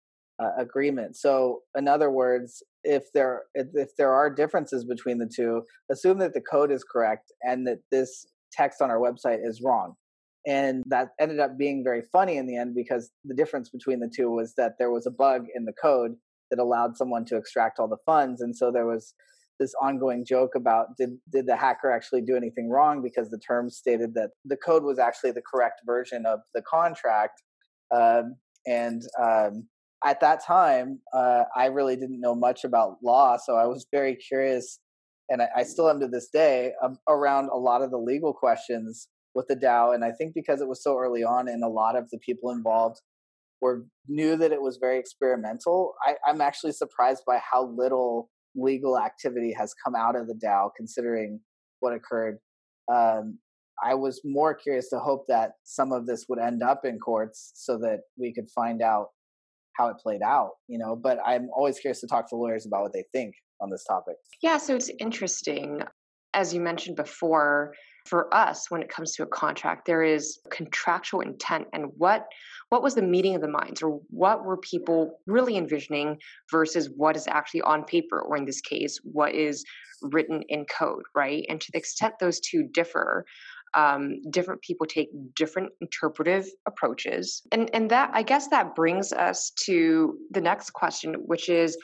uh, 0.42 0.50
agreement. 0.56 1.16
So, 1.16 1.60
in 1.76 1.88
other 1.88 2.10
words, 2.10 2.62
if 2.84 3.04
there 3.12 3.44
if, 3.54 3.88
there 3.98 4.12
are 4.12 4.30
differences 4.30 4.84
between 4.84 5.18
the 5.18 5.30
two, 5.34 5.62
assume 5.90 6.18
that 6.18 6.34
the 6.34 6.40
code 6.40 6.70
is 6.70 6.84
correct 6.84 7.32
and 7.42 7.66
that 7.66 7.78
this 7.90 8.26
text 8.52 8.80
on 8.80 8.90
our 8.90 8.98
website 8.98 9.38
is 9.42 9.60
wrong. 9.62 9.94
And 10.46 10.84
that 10.88 11.08
ended 11.18 11.40
up 11.40 11.56
being 11.58 11.82
very 11.82 12.02
funny 12.12 12.36
in 12.36 12.46
the 12.46 12.56
end 12.56 12.74
because 12.74 13.10
the 13.24 13.34
difference 13.34 13.70
between 13.70 14.00
the 14.00 14.10
two 14.14 14.30
was 14.30 14.54
that 14.56 14.72
there 14.78 14.90
was 14.90 15.06
a 15.06 15.10
bug 15.10 15.46
in 15.54 15.64
the 15.64 15.72
code 15.72 16.12
that 16.50 16.60
allowed 16.60 16.96
someone 16.96 17.24
to 17.26 17.36
extract 17.36 17.78
all 17.78 17.88
the 17.88 17.96
funds, 18.04 18.42
and 18.42 18.54
so 18.54 18.70
there 18.70 18.86
was 18.86 19.14
this 19.60 19.72
ongoing 19.80 20.24
joke 20.24 20.54
about 20.56 20.88
did 20.98 21.10
did 21.30 21.46
the 21.46 21.56
hacker 21.56 21.90
actually 21.90 22.20
do 22.20 22.36
anything 22.36 22.68
wrong 22.68 23.02
because 23.02 23.30
the 23.30 23.38
terms 23.38 23.76
stated 23.76 24.12
that 24.14 24.30
the 24.44 24.56
code 24.56 24.82
was 24.82 24.98
actually 24.98 25.30
the 25.30 25.42
correct 25.42 25.80
version 25.86 26.26
of 26.26 26.40
the 26.54 26.62
contract 26.62 27.42
um, 27.94 28.34
and 28.66 29.02
um, 29.22 29.66
at 30.04 30.20
that 30.20 30.44
time, 30.44 31.00
uh, 31.12 31.44
I 31.56 31.66
really 31.66 31.96
didn't 31.96 32.20
know 32.20 32.34
much 32.34 32.64
about 32.64 32.98
law, 33.02 33.36
so 33.36 33.56
I 33.56 33.66
was 33.66 33.86
very 33.90 34.16
curious, 34.16 34.78
and 35.28 35.40
I, 35.40 35.48
I 35.56 35.62
still 35.62 35.88
am 35.88 36.00
to 36.00 36.08
this 36.08 36.28
day, 36.28 36.72
um, 36.82 36.98
around 37.08 37.48
a 37.48 37.56
lot 37.56 37.82
of 37.82 37.90
the 37.90 37.98
legal 37.98 38.32
questions 38.34 39.08
with 39.34 39.46
the 39.48 39.56
DAO. 39.56 39.94
And 39.94 40.04
I 40.04 40.12
think 40.12 40.34
because 40.34 40.60
it 40.60 40.68
was 40.68 40.82
so 40.82 40.96
early 40.98 41.24
on 41.24 41.48
and 41.48 41.64
a 41.64 41.68
lot 41.68 41.96
of 41.96 42.08
the 42.10 42.18
people 42.18 42.50
involved 42.50 43.00
were 43.60 43.86
knew 44.06 44.36
that 44.36 44.52
it 44.52 44.60
was 44.60 44.76
very 44.76 44.98
experimental, 44.98 45.94
I, 46.06 46.14
I'm 46.26 46.40
actually 46.40 46.72
surprised 46.72 47.22
by 47.26 47.38
how 47.38 47.66
little 47.66 48.30
legal 48.54 48.98
activity 48.98 49.52
has 49.58 49.74
come 49.84 49.94
out 49.96 50.16
of 50.16 50.28
the 50.28 50.34
DAO 50.34 50.70
considering 50.76 51.40
what 51.80 51.92
occurred. 51.92 52.38
Um, 52.92 53.38
I 53.82 53.94
was 53.94 54.20
more 54.24 54.54
curious 54.54 54.88
to 54.90 54.98
hope 54.98 55.24
that 55.28 55.52
some 55.64 55.92
of 55.92 56.06
this 56.06 56.26
would 56.28 56.38
end 56.38 56.62
up 56.62 56.82
in 56.84 56.98
courts 56.98 57.52
so 57.54 57.76
that 57.78 58.00
we 58.16 58.32
could 58.32 58.48
find 58.54 58.80
out 58.80 59.08
how 59.76 59.88
it 59.88 59.96
played 60.02 60.22
out, 60.22 60.50
you 60.68 60.78
know. 60.78 60.96
But 60.96 61.18
I'm 61.24 61.48
always 61.54 61.78
curious 61.78 62.00
to 62.00 62.06
talk 62.06 62.28
to 62.30 62.36
lawyers 62.36 62.66
about 62.66 62.82
what 62.82 62.92
they 62.92 63.04
think 63.12 63.34
on 63.60 63.70
this 63.70 63.84
topic. 63.84 64.16
Yeah, 64.42 64.58
so 64.58 64.74
it's 64.74 64.90
interesting. 64.98 65.82
As 66.32 66.52
you 66.52 66.60
mentioned 66.60 66.96
before, 66.96 67.74
for 68.04 68.32
us 68.34 68.70
when 68.70 68.82
it 68.82 68.88
comes 68.88 69.12
to 69.12 69.22
a 69.22 69.26
contract 69.26 69.86
there 69.86 70.02
is 70.02 70.38
contractual 70.50 71.20
intent 71.20 71.66
and 71.72 71.86
what 71.96 72.26
what 72.68 72.82
was 72.82 72.94
the 72.94 73.02
meeting 73.02 73.34
of 73.34 73.40
the 73.40 73.48
minds 73.48 73.82
or 73.82 74.00
what 74.10 74.44
were 74.44 74.58
people 74.58 75.18
really 75.26 75.56
envisioning 75.56 76.18
versus 76.50 76.90
what 76.96 77.16
is 77.16 77.26
actually 77.28 77.62
on 77.62 77.84
paper 77.84 78.20
or 78.20 78.36
in 78.36 78.44
this 78.44 78.60
case 78.60 78.98
what 79.04 79.34
is 79.34 79.64
written 80.02 80.42
in 80.48 80.66
code 80.66 81.02
right 81.14 81.46
and 81.48 81.60
to 81.60 81.72
the 81.72 81.78
extent 81.78 82.14
those 82.20 82.40
two 82.40 82.68
differ 82.74 83.24
um, 83.74 84.20
different 84.30 84.60
people 84.62 84.86
take 84.86 85.08
different 85.34 85.70
interpretive 85.80 86.46
approaches 86.66 87.42
and 87.52 87.70
and 87.74 87.90
that 87.90 88.10
i 88.14 88.22
guess 88.22 88.48
that 88.48 88.74
brings 88.74 89.12
us 89.12 89.52
to 89.64 90.16
the 90.30 90.40
next 90.40 90.70
question 90.70 91.14
which 91.26 91.48
is 91.48 91.76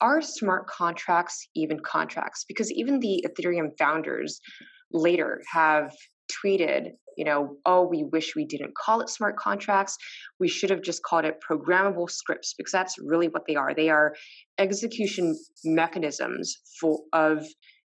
are 0.00 0.22
smart 0.22 0.66
contracts 0.66 1.48
even 1.56 1.78
contracts 1.80 2.44
because 2.46 2.70
even 2.72 3.00
the 3.00 3.24
ethereum 3.26 3.70
founders 3.78 4.40
later 4.92 5.42
have 5.52 5.92
tweeted, 6.28 6.90
you 7.16 7.24
know, 7.24 7.56
oh, 7.66 7.86
we 7.86 8.04
wish 8.04 8.34
we 8.36 8.44
didn't 8.44 8.74
call 8.76 9.00
it 9.00 9.08
smart 9.08 9.36
contracts. 9.36 9.96
We 10.38 10.48
should 10.48 10.70
have 10.70 10.82
just 10.82 11.02
called 11.02 11.24
it 11.24 11.38
programmable 11.48 12.10
scripts 12.10 12.54
because 12.56 12.72
that's 12.72 12.96
really 12.98 13.28
what 13.28 13.42
they 13.46 13.56
are. 13.56 13.74
They 13.74 13.90
are 13.90 14.14
execution 14.58 15.36
mechanisms 15.64 16.56
for 16.80 17.00
of 17.12 17.46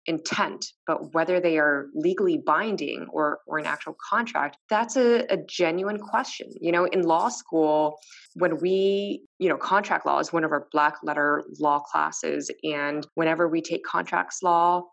intent, 0.06 0.66
but 0.86 1.14
whether 1.14 1.40
they 1.40 1.58
are 1.58 1.86
legally 1.94 2.38
binding 2.38 3.06
or, 3.10 3.40
or 3.46 3.58
an 3.58 3.66
actual 3.66 3.96
contract, 4.10 4.58
that's 4.68 4.96
a, 4.96 5.24
a 5.30 5.36
genuine 5.36 5.98
question. 5.98 6.50
You 6.60 6.72
know, 6.72 6.84
in 6.84 7.02
law 7.02 7.28
school, 7.28 7.98
when 8.34 8.58
we, 8.58 9.22
you 9.38 9.48
know, 9.48 9.56
contract 9.56 10.06
law 10.06 10.18
is 10.18 10.32
one 10.32 10.44
of 10.44 10.52
our 10.52 10.68
black 10.72 10.96
letter 11.02 11.44
law 11.58 11.80
classes. 11.80 12.50
And 12.62 13.06
whenever 13.14 13.48
we 13.48 13.60
take 13.60 13.84
contracts 13.84 14.42
law, 14.42 14.84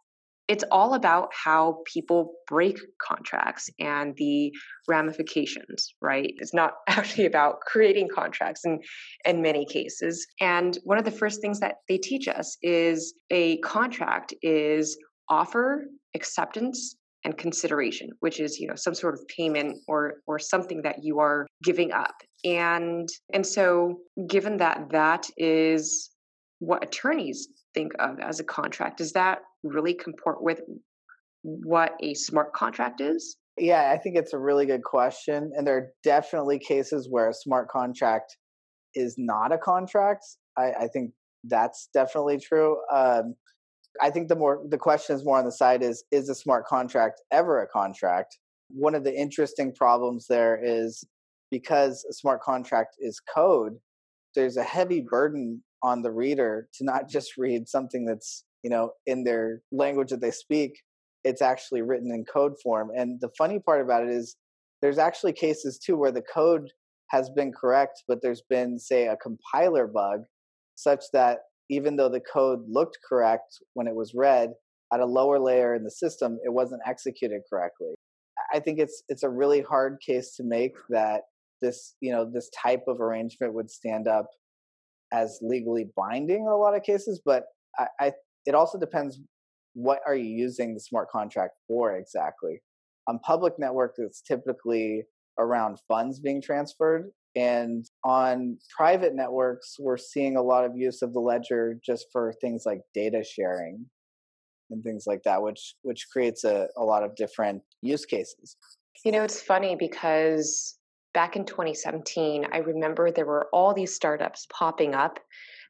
it's 0.47 0.63
all 0.71 0.93
about 0.93 1.29
how 1.33 1.77
people 1.85 2.33
break 2.47 2.77
contracts 3.01 3.69
and 3.79 4.15
the 4.17 4.51
ramifications, 4.87 5.93
right? 6.01 6.33
It's 6.37 6.53
not 6.53 6.73
actually 6.89 7.25
about 7.25 7.61
creating 7.61 8.09
contracts 8.13 8.65
in, 8.65 8.79
in 9.25 9.41
many 9.41 9.65
cases. 9.65 10.25
And 10.39 10.77
one 10.83 10.97
of 10.97 11.05
the 11.05 11.11
first 11.11 11.41
things 11.41 11.59
that 11.59 11.75
they 11.87 11.97
teach 11.97 12.27
us 12.27 12.57
is 12.61 13.13
a 13.29 13.57
contract 13.59 14.33
is 14.41 14.97
offer, 15.29 15.85
acceptance, 16.15 16.95
and 17.23 17.37
consideration, 17.37 18.09
which 18.19 18.39
is, 18.39 18.59
you 18.59 18.67
know, 18.67 18.75
some 18.75 18.95
sort 18.95 19.13
of 19.13 19.21
payment 19.27 19.77
or 19.87 20.15
or 20.25 20.39
something 20.39 20.81
that 20.81 21.03
you 21.03 21.19
are 21.19 21.45
giving 21.63 21.91
up. 21.91 22.15
And 22.43 23.07
and 23.33 23.45
so 23.45 23.99
given 24.27 24.57
that 24.57 24.89
that 24.89 25.27
is 25.37 26.09
what 26.59 26.83
attorneys 26.83 27.47
think 27.73 27.93
of 27.99 28.19
as 28.19 28.39
a 28.39 28.43
contract, 28.43 28.97
does 28.97 29.13
that 29.13 29.39
really 29.63 29.93
comport 29.93 30.43
with 30.43 30.61
what 31.43 31.93
a 32.01 32.13
smart 32.13 32.53
contract 32.53 33.01
is? 33.01 33.37
Yeah, 33.57 33.91
I 33.93 33.97
think 33.97 34.15
it's 34.17 34.33
a 34.33 34.39
really 34.39 34.65
good 34.65 34.83
question. 34.83 35.51
And 35.55 35.65
there 35.67 35.77
are 35.77 35.91
definitely 36.03 36.59
cases 36.59 37.07
where 37.09 37.29
a 37.29 37.33
smart 37.33 37.67
contract 37.69 38.37
is 38.95 39.15
not 39.17 39.51
a 39.51 39.57
contract. 39.57 40.25
I, 40.57 40.71
I 40.71 40.87
think 40.87 41.11
that's 41.43 41.89
definitely 41.93 42.39
true. 42.39 42.77
Um, 42.93 43.35
I 44.01 44.09
think 44.09 44.29
the 44.29 44.35
more 44.35 44.61
the 44.69 44.77
question 44.77 45.15
is 45.15 45.25
more 45.25 45.37
on 45.37 45.45
the 45.45 45.51
side 45.51 45.83
is 45.83 46.05
is 46.11 46.29
a 46.29 46.35
smart 46.35 46.65
contract 46.65 47.21
ever 47.31 47.61
a 47.61 47.67
contract? 47.67 48.37
One 48.69 48.95
of 48.95 49.03
the 49.03 49.13
interesting 49.13 49.73
problems 49.73 50.27
there 50.27 50.59
is 50.63 51.03
because 51.49 52.05
a 52.09 52.13
smart 52.13 52.41
contract 52.41 52.95
is 52.99 53.19
code, 53.19 53.73
there's 54.33 54.55
a 54.55 54.63
heavy 54.63 55.01
burden 55.01 55.61
on 55.83 56.01
the 56.01 56.11
reader 56.11 56.67
to 56.73 56.83
not 56.83 57.09
just 57.09 57.37
read 57.37 57.67
something 57.67 58.05
that's 58.05 58.43
you 58.63 58.69
know 58.69 58.91
in 59.05 59.23
their 59.23 59.61
language 59.71 60.09
that 60.09 60.21
they 60.21 60.31
speak 60.31 60.73
it's 61.23 61.41
actually 61.41 61.81
written 61.81 62.11
in 62.11 62.25
code 62.25 62.53
form. 62.61 62.91
And 62.95 63.19
the 63.21 63.29
funny 63.37 63.59
part 63.59 63.81
about 63.81 64.03
it 64.03 64.09
is 64.09 64.35
there's 64.81 64.97
actually 64.97 65.33
cases 65.33 65.77
too 65.77 65.95
where 65.95 66.11
the 66.11 66.23
code 66.23 66.69
has 67.09 67.29
been 67.29 67.51
correct 67.51 68.03
but 68.07 68.21
there's 68.21 68.41
been 68.49 68.79
say 68.79 69.07
a 69.07 69.17
compiler 69.17 69.85
bug 69.85 70.21
such 70.75 71.03
that 71.13 71.39
even 71.69 71.95
though 71.95 72.09
the 72.09 72.21
code 72.21 72.63
looked 72.67 72.97
correct 73.07 73.59
when 73.73 73.85
it 73.85 73.95
was 73.95 74.13
read 74.15 74.53
at 74.93 74.99
a 74.99 75.05
lower 75.05 75.37
layer 75.39 75.75
in 75.75 75.83
the 75.83 75.91
system 75.91 76.39
it 76.43 76.53
wasn't 76.53 76.81
executed 76.87 77.41
correctly. 77.49 77.93
I 78.53 78.59
think 78.59 78.79
it's 78.79 79.03
it's 79.09 79.23
a 79.23 79.29
really 79.29 79.61
hard 79.61 79.99
case 80.05 80.35
to 80.37 80.43
make 80.43 80.75
that 80.89 81.23
this 81.61 81.95
you 81.99 82.11
know 82.11 82.25
this 82.25 82.49
type 82.49 82.85
of 82.87 83.01
arrangement 83.01 83.53
would 83.53 83.69
stand 83.69 84.07
up 84.07 84.29
as 85.13 85.39
legally 85.41 85.87
binding 85.95 86.41
in 86.41 86.47
a 86.47 86.55
lot 86.55 86.75
of 86.75 86.83
cases 86.83 87.21
but 87.25 87.43
I, 87.77 87.87
I 87.99 88.11
it 88.45 88.55
also 88.55 88.79
depends 88.79 89.19
what 89.73 89.99
are 90.05 90.15
you 90.15 90.29
using 90.29 90.73
the 90.73 90.79
smart 90.79 91.09
contract 91.09 91.53
for 91.67 91.95
exactly. 91.95 92.61
On 93.07 93.19
public 93.19 93.53
networks, 93.57 93.99
it's 93.99 94.21
typically 94.21 95.03
around 95.39 95.77
funds 95.87 96.19
being 96.19 96.41
transferred. 96.41 97.11
And 97.35 97.85
on 98.03 98.57
private 98.75 99.15
networks, 99.15 99.77
we're 99.79 99.97
seeing 99.97 100.35
a 100.35 100.41
lot 100.41 100.65
of 100.65 100.75
use 100.75 101.01
of 101.01 101.13
the 101.13 101.19
ledger 101.19 101.79
just 101.83 102.07
for 102.11 102.33
things 102.41 102.63
like 102.65 102.81
data 102.93 103.23
sharing 103.23 103.85
and 104.69 104.83
things 104.83 105.05
like 105.07 105.21
that, 105.23 105.41
which 105.41 105.75
which 105.81 106.07
creates 106.11 106.43
a, 106.43 106.67
a 106.77 106.83
lot 106.83 107.03
of 107.03 107.15
different 107.15 107.61
use 107.81 108.05
cases. 108.05 108.57
You 109.05 109.13
know, 109.13 109.23
it's 109.23 109.41
funny 109.41 109.77
because 109.77 110.77
back 111.13 111.35
in 111.35 111.45
2017, 111.45 112.47
I 112.51 112.57
remember 112.57 113.11
there 113.11 113.25
were 113.25 113.47
all 113.53 113.73
these 113.73 113.95
startups 113.95 114.47
popping 114.51 114.95
up 114.95 115.19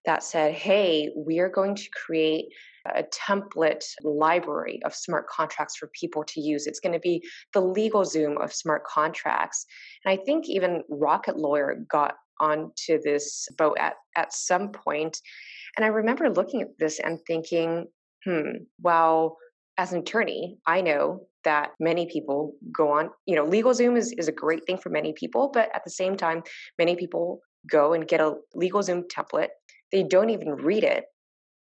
that 0.05 0.24
said, 0.24 0.53
hey, 0.53 1.10
we 1.15 1.39
are 1.39 1.50
going 1.50 1.75
to 1.75 1.89
create 2.05 2.45
a 2.86 3.03
template 3.03 3.86
library 4.03 4.79
of 4.83 4.95
smart 4.95 5.27
contracts 5.27 5.75
for 5.75 5.91
people 5.93 6.24
to 6.24 6.41
use. 6.41 6.65
It's 6.65 6.79
going 6.79 6.93
to 6.93 7.00
be 7.00 7.24
the 7.53 7.62
LegalZoom 7.62 8.43
of 8.43 8.53
smart 8.53 8.83
contracts. 8.86 9.65
And 10.03 10.12
I 10.12 10.24
think 10.24 10.50
even 10.50 10.83
Rocket 10.89 11.38
Lawyer 11.38 11.86
got 11.89 12.15
onto 12.39 13.00
this 13.01 13.48
boat 13.57 13.77
at, 13.79 13.93
at 14.15 14.33
some 14.33 14.71
point. 14.71 15.19
And 15.77 15.86
I 15.86 15.89
remember 15.89 16.29
looking 16.29 16.63
at 16.63 16.77
this 16.79 17.00
and 17.00 17.19
thinking, 17.27 17.86
hmm, 18.25 18.63
well, 18.81 19.38
as 19.81 19.93
an 19.93 20.00
attorney, 20.01 20.59
I 20.67 20.81
know 20.81 21.25
that 21.43 21.71
many 21.79 22.05
people 22.05 22.53
go 22.71 22.91
on, 22.91 23.09
you 23.25 23.35
know, 23.35 23.47
LegalZoom 23.47 23.97
is, 23.97 24.13
is 24.15 24.27
a 24.27 24.31
great 24.31 24.63
thing 24.67 24.77
for 24.77 24.89
many 24.89 25.11
people, 25.11 25.50
but 25.51 25.69
at 25.73 25.83
the 25.83 25.89
same 25.89 26.15
time, 26.15 26.43
many 26.77 26.95
people 26.95 27.41
go 27.67 27.93
and 27.93 28.07
get 28.07 28.21
a 28.21 28.35
LegalZoom 28.55 29.05
template. 29.07 29.47
They 29.91 30.03
don't 30.03 30.29
even 30.29 30.50
read 30.51 30.83
it 30.83 31.05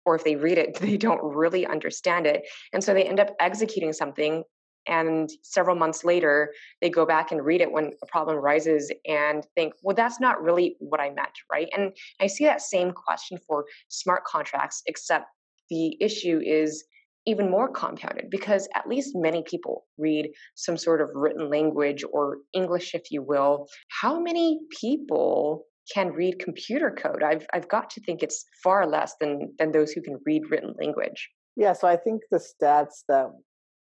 or 0.05 0.13
if 0.13 0.23
they 0.23 0.35
read 0.35 0.59
it 0.59 0.75
they 0.79 0.97
don't 0.97 1.21
really 1.23 1.65
understand 1.65 2.25
it 2.27 2.41
and 2.73 2.83
so 2.83 2.93
they 2.93 3.03
end 3.03 3.19
up 3.19 3.35
executing 3.39 3.93
something 3.93 4.43
and 4.87 5.29
several 5.43 5.75
months 5.75 6.03
later 6.03 6.51
they 6.81 6.89
go 6.89 7.05
back 7.05 7.31
and 7.31 7.45
read 7.45 7.61
it 7.61 7.71
when 7.71 7.91
a 8.01 8.05
problem 8.07 8.35
arises 8.35 8.91
and 9.07 9.45
think 9.53 9.73
well 9.83 9.95
that's 9.95 10.19
not 10.19 10.41
really 10.41 10.75
what 10.79 10.99
i 10.99 11.09
meant 11.09 11.37
right? 11.51 11.69
And 11.75 11.91
i 12.19 12.25
see 12.25 12.45
that 12.45 12.61
same 12.61 12.91
question 12.91 13.37
for 13.47 13.65
smart 13.89 14.23
contracts 14.25 14.81
except 14.87 15.27
the 15.69 15.95
issue 16.01 16.41
is 16.43 16.83
even 17.25 17.51
more 17.51 17.69
compounded 17.69 18.29
because 18.29 18.67
at 18.73 18.87
least 18.87 19.15
many 19.15 19.43
people 19.43 19.85
read 19.97 20.29
some 20.55 20.75
sort 20.75 21.01
of 21.01 21.09
written 21.13 21.49
language 21.51 22.03
or 22.11 22.37
english 22.53 22.95
if 22.95 23.11
you 23.11 23.21
will 23.21 23.67
how 23.89 24.19
many 24.19 24.59
people 24.71 25.65
can 25.91 26.11
read 26.11 26.39
computer 26.39 26.91
code. 26.91 27.23
I've 27.23 27.45
I've 27.53 27.67
got 27.67 27.89
to 27.91 28.01
think 28.01 28.23
it's 28.23 28.45
far 28.63 28.87
less 28.87 29.15
than 29.19 29.53
than 29.57 29.71
those 29.71 29.91
who 29.91 30.01
can 30.01 30.19
read 30.25 30.43
written 30.49 30.73
language. 30.79 31.29
Yeah, 31.55 31.73
so 31.73 31.87
I 31.87 31.97
think 31.97 32.21
the 32.31 32.37
stats 32.37 33.03
that 33.07 33.27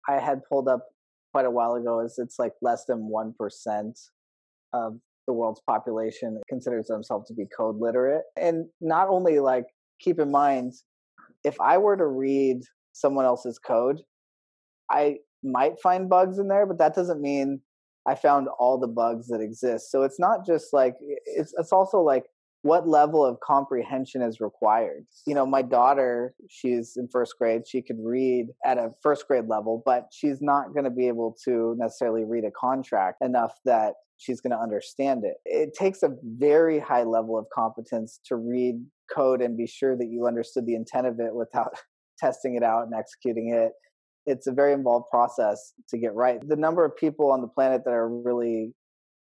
I 0.09 0.19
had 0.19 0.41
pulled 0.49 0.69
up 0.69 0.87
quite 1.33 1.47
a 1.47 1.51
while 1.51 1.75
ago 1.75 2.01
is 2.01 2.19
it's 2.19 2.39
like 2.39 2.53
less 2.63 2.85
than 2.87 3.09
one 3.09 3.35
percent 3.39 3.99
of 4.73 4.99
the 5.27 5.33
world's 5.33 5.61
population 5.67 6.41
considers 6.49 6.87
themselves 6.87 7.29
to 7.29 7.35
be 7.35 7.45
code 7.57 7.77
literate. 7.79 8.23
And 8.37 8.67
not 8.81 9.09
only 9.09 9.39
like 9.39 9.67
keep 10.01 10.19
in 10.19 10.31
mind, 10.31 10.73
if 11.45 11.61
I 11.61 11.79
were 11.79 11.97
to 11.97 12.07
read 12.07 12.63
someone 12.93 13.25
else's 13.25 13.59
code, 13.59 14.01
I 14.91 15.19
might 15.43 15.81
find 15.83 16.09
bugs 16.09 16.39
in 16.39 16.49
there, 16.49 16.67
but 16.67 16.79
that 16.79 16.95
doesn't 16.95 17.21
mean 17.21 17.61
I 18.09 18.15
found 18.15 18.49
all 18.59 18.79
the 18.79 18.89
bugs 18.89 19.29
that 19.29 19.41
exist. 19.41 19.91
So 19.91 20.03
it's 20.03 20.19
not 20.19 20.47
just 20.47 20.73
like 20.73 20.95
it's 21.01 21.53
it's 21.57 21.73
also 21.73 22.01
like 22.01 22.25
what 22.63 22.87
level 22.87 23.25
of 23.25 23.39
comprehension 23.41 24.21
is 24.21 24.41
required. 24.41 25.07
You 25.27 25.35
know, 25.35 25.47
my 25.47 25.63
daughter, 25.63 26.35
she's 26.49 26.95
in 26.97 27.09
first 27.11 27.35
grade, 27.39 27.63
she 27.67 27.83
could 27.83 27.97
read 28.03 28.49
at 28.67 28.77
a 28.77 28.91
first 29.03 29.27
grade 29.27 29.47
level, 29.49 29.83
but 29.85 30.09
she's 30.13 30.39
not 30.43 30.75
going 30.75 30.85
to 30.85 30.91
be 30.91 31.09
able 31.09 31.37
to 31.45 31.75
necessarily 31.79 32.25
read 32.25 32.45
a 32.45 32.51
contract 32.51 33.23
enough 33.23 33.55
that 33.65 33.95
she's 34.19 34.41
going 34.43 34.51
to 34.51 34.59
understand 34.59 35.25
it. 35.25 35.37
It 35.47 35.75
takes 35.75 36.03
a 36.03 36.11
very 36.23 36.79
high 36.79 37.05
level 37.05 37.39
of 37.39 37.47
competence 37.55 38.21
to 38.27 38.37
read 38.37 38.75
code 39.15 39.41
and 39.41 39.57
be 39.57 39.67
sure 39.67 39.97
that 39.97 40.09
you 40.11 40.27
understood 40.27 40.67
the 40.67 40.75
intent 40.75 41.07
of 41.07 41.19
it 41.19 41.35
without 41.35 41.73
testing 42.21 42.55
it 42.55 42.63
out 42.63 42.85
and 42.85 42.95
executing 42.95 43.53
it. 43.55 43.73
It's 44.27 44.47
a 44.47 44.53
very 44.53 44.73
involved 44.73 45.07
process 45.11 45.73
to 45.89 45.99
get 45.99 46.15
right. 46.15 46.39
The 46.47 46.57
number 46.57 46.85
of 46.85 46.97
people 46.97 47.33
on 47.33 47.41
the 47.41 47.49
planet 47.49 47.83
that 47.85 47.93
are 47.93 48.09
really 48.09 48.75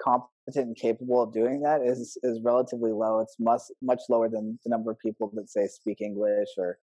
competent 0.03 0.31
and 0.57 0.77
capable 0.77 1.23
of 1.23 1.33
doing 1.33 1.63
that 1.63 1.81
is 1.83 2.19
is 2.23 2.41
relatively 2.43 2.93
low. 2.93 3.21
It's 3.21 3.37
much 3.39 3.63
much 3.83 4.01
lower 4.09 4.29
than 4.29 4.59
the 4.65 4.71
number 4.71 4.91
of 4.91 4.99
people 4.99 5.31
that 5.35 5.49
say 5.49 5.67
speak 5.69 6.01
English 6.01 6.49
or 6.59 6.79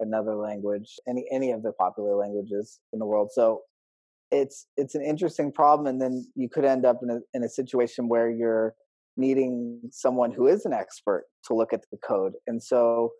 another 0.00 0.34
language, 0.34 0.96
any 1.08 1.26
any 1.30 1.52
of 1.52 1.62
the 1.62 1.72
popular 1.72 2.16
languages 2.16 2.80
in 2.92 2.98
the 2.98 3.06
world. 3.06 3.30
So 3.32 3.62
it's 4.30 4.66
it's 4.76 4.94
an 4.94 5.02
interesting 5.02 5.52
problem, 5.52 5.86
and 5.86 6.00
then 6.00 6.26
you 6.34 6.48
could 6.48 6.64
end 6.64 6.84
up 6.86 7.00
in 7.02 7.10
a 7.10 7.20
in 7.34 7.42
a 7.44 7.48
situation 7.48 8.08
where 8.08 8.30
you're 8.30 8.74
needing 9.16 9.80
someone 9.90 10.32
who 10.32 10.46
is 10.46 10.66
an 10.66 10.72
expert 10.72 11.24
to 11.44 11.54
look 11.54 11.72
at 11.72 11.82
the 11.90 11.98
code. 12.06 12.34
And 12.46 12.62
so 12.62 13.12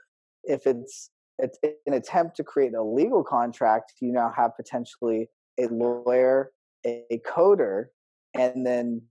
if 0.45 0.67
it's 0.67 1.11
it's 1.39 1.59
an 1.87 1.93
attempt 1.93 2.37
to 2.37 2.45
create 2.45 2.75
a 2.75 2.83
legal 2.83 3.23
contract, 3.23 3.93
you 4.01 4.13
now 4.13 4.33
have 4.37 4.57
potentially 4.57 5.29
a 5.59 5.67
lawyer, 5.69 6.51
a 6.87 7.21
coder, 7.27 7.87
and 8.35 8.67
then 8.67 9.03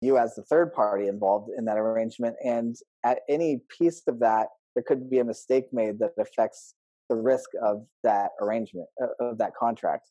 you 0.00 0.18
as 0.18 0.34
the 0.34 0.42
third 0.42 0.72
party 0.72 1.08
involved 1.08 1.50
in 1.56 1.64
that 1.64 1.78
arrangement. 1.78 2.36
And 2.44 2.76
at 3.04 3.20
any 3.28 3.62
piece 3.78 4.02
of 4.06 4.18
that, 4.20 4.48
there 4.74 4.84
could 4.86 5.08
be 5.08 5.18
a 5.18 5.24
mistake 5.24 5.66
made 5.72 5.98
that 6.00 6.12
affects 6.18 6.74
the 7.08 7.16
risk 7.16 7.50
of 7.62 7.86
that 8.02 8.30
arrangement, 8.40 8.88
uh, 9.02 9.24
of 9.24 9.38
that 9.38 9.54
contract. 9.54 10.10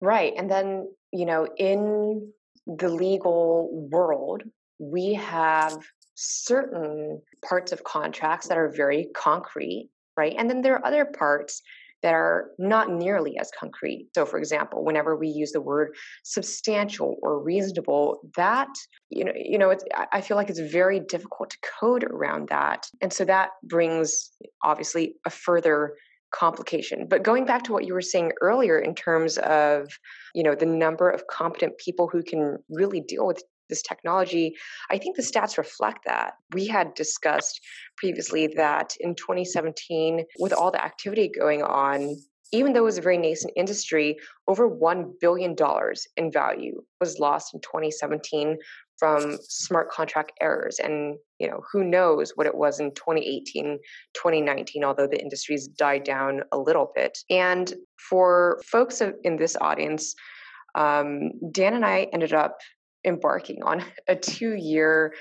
Right. 0.00 0.32
And 0.36 0.50
then, 0.50 0.88
you 1.12 1.26
know, 1.26 1.46
in 1.56 2.32
the 2.66 2.88
legal 2.88 3.88
world, 3.90 4.42
we 4.78 5.14
have 5.14 5.78
certain 6.14 7.20
parts 7.44 7.72
of 7.72 7.84
contracts 7.84 8.48
that 8.48 8.58
are 8.58 8.68
very 8.68 9.08
concrete, 9.14 9.90
right? 10.18 10.34
And 10.36 10.50
then 10.50 10.60
there 10.60 10.74
are 10.74 10.84
other 10.84 11.06
parts 11.06 11.62
that 12.02 12.14
are 12.14 12.50
not 12.58 12.90
nearly 12.90 13.36
as 13.38 13.50
concrete. 13.58 14.08
So, 14.14 14.24
for 14.24 14.38
example, 14.38 14.84
whenever 14.84 15.16
we 15.16 15.28
use 15.28 15.52
the 15.52 15.60
word 15.60 15.88
substantial 16.22 17.16
or 17.22 17.42
reasonable, 17.42 18.20
that 18.36 18.68
you 19.10 19.24
know, 19.24 19.32
you 19.34 19.58
know, 19.58 19.70
it's, 19.70 19.84
I 20.12 20.20
feel 20.20 20.36
like 20.36 20.50
it's 20.50 20.60
very 20.60 21.00
difficult 21.00 21.50
to 21.50 21.58
code 21.80 22.04
around 22.04 22.48
that, 22.50 22.86
and 23.00 23.12
so 23.12 23.24
that 23.24 23.50
brings 23.64 24.30
obviously 24.62 25.14
a 25.26 25.30
further 25.30 25.94
complication. 26.30 27.06
But 27.08 27.22
going 27.22 27.46
back 27.46 27.62
to 27.64 27.72
what 27.72 27.86
you 27.86 27.94
were 27.94 28.02
saying 28.02 28.32
earlier 28.42 28.78
in 28.78 28.94
terms 28.94 29.38
of, 29.38 29.88
you 30.34 30.42
know, 30.42 30.54
the 30.54 30.66
number 30.66 31.08
of 31.08 31.26
competent 31.26 31.78
people 31.78 32.06
who 32.12 32.22
can 32.22 32.58
really 32.68 33.00
deal 33.00 33.26
with 33.26 33.42
this 33.68 33.82
technology, 33.82 34.54
I 34.90 34.98
think 34.98 35.16
the 35.16 35.22
stats 35.22 35.58
reflect 35.58 36.00
that. 36.06 36.34
We 36.52 36.66
had 36.66 36.94
discussed 36.94 37.60
previously 37.96 38.46
that 38.56 38.94
in 39.00 39.14
2017, 39.14 40.24
with 40.38 40.52
all 40.52 40.70
the 40.70 40.84
activity 40.84 41.28
going 41.28 41.62
on, 41.62 42.16
even 42.52 42.72
though 42.72 42.80
it 42.80 42.84
was 42.84 42.98
a 42.98 43.02
very 43.02 43.18
nascent 43.18 43.52
industry, 43.56 44.16
over 44.46 44.68
$1 44.70 45.20
billion 45.20 45.54
in 46.16 46.32
value 46.32 46.82
was 47.00 47.18
lost 47.18 47.54
in 47.54 47.60
2017 47.60 48.56
from 48.98 49.38
smart 49.42 49.90
contract 49.90 50.32
errors. 50.40 50.78
And, 50.78 51.16
you 51.38 51.48
know, 51.48 51.62
who 51.70 51.84
knows 51.84 52.32
what 52.34 52.46
it 52.46 52.54
was 52.54 52.80
in 52.80 52.92
2018, 52.94 53.78
2019, 54.14 54.84
although 54.84 55.06
the 55.06 55.20
industry's 55.20 55.68
died 55.68 56.04
down 56.04 56.42
a 56.52 56.58
little 56.58 56.90
bit. 56.94 57.18
And 57.30 57.72
for 58.08 58.60
folks 58.66 59.00
in 59.00 59.36
this 59.36 59.56
audience, 59.60 60.14
um, 60.74 61.30
Dan 61.50 61.74
and 61.74 61.84
I 61.84 62.08
ended 62.12 62.32
up 62.32 62.58
embarking 63.08 63.62
on 63.64 63.82
a 64.06 64.14
two 64.14 64.54
year 64.54 65.12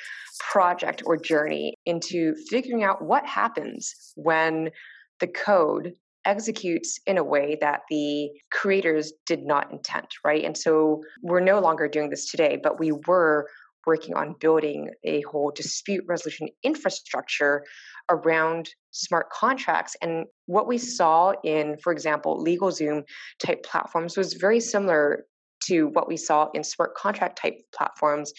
project 0.51 1.01
or 1.05 1.17
journey 1.17 1.73
into 1.85 2.35
figuring 2.49 2.83
out 2.83 3.01
what 3.01 3.25
happens 3.25 4.13
when 4.15 4.69
the 5.19 5.27
code 5.27 5.93
executes 6.25 6.99
in 7.07 7.17
a 7.17 7.23
way 7.23 7.57
that 7.61 7.81
the 7.89 8.29
creators 8.51 9.13
did 9.25 9.45
not 9.45 9.71
intend, 9.71 10.07
right? 10.25 10.43
And 10.43 10.57
so 10.57 11.01
we're 11.23 11.39
no 11.39 11.59
longer 11.59 11.87
doing 11.87 12.09
this 12.09 12.29
today, 12.29 12.59
but 12.61 12.79
we 12.79 12.91
were 13.07 13.47
working 13.85 14.13
on 14.15 14.35
building 14.41 14.89
a 15.05 15.21
whole 15.21 15.51
dispute 15.55 16.03
resolution 16.07 16.49
infrastructure 16.61 17.63
around 18.09 18.69
smart 18.91 19.29
contracts. 19.29 19.95
And 20.01 20.25
what 20.45 20.67
we 20.67 20.77
saw 20.77 21.31
in, 21.43 21.77
for 21.81 21.93
example, 21.93 22.43
LegalZoom 22.43 23.03
type 23.43 23.63
platforms 23.63 24.17
was 24.17 24.33
very 24.33 24.59
similar 24.59 25.25
to 25.67 25.87
what 25.89 26.07
we 26.07 26.17
saw 26.17 26.49
in 26.53 26.63
smart 26.63 26.95
contract 26.95 27.39
type 27.41 27.59
platforms 27.75 28.33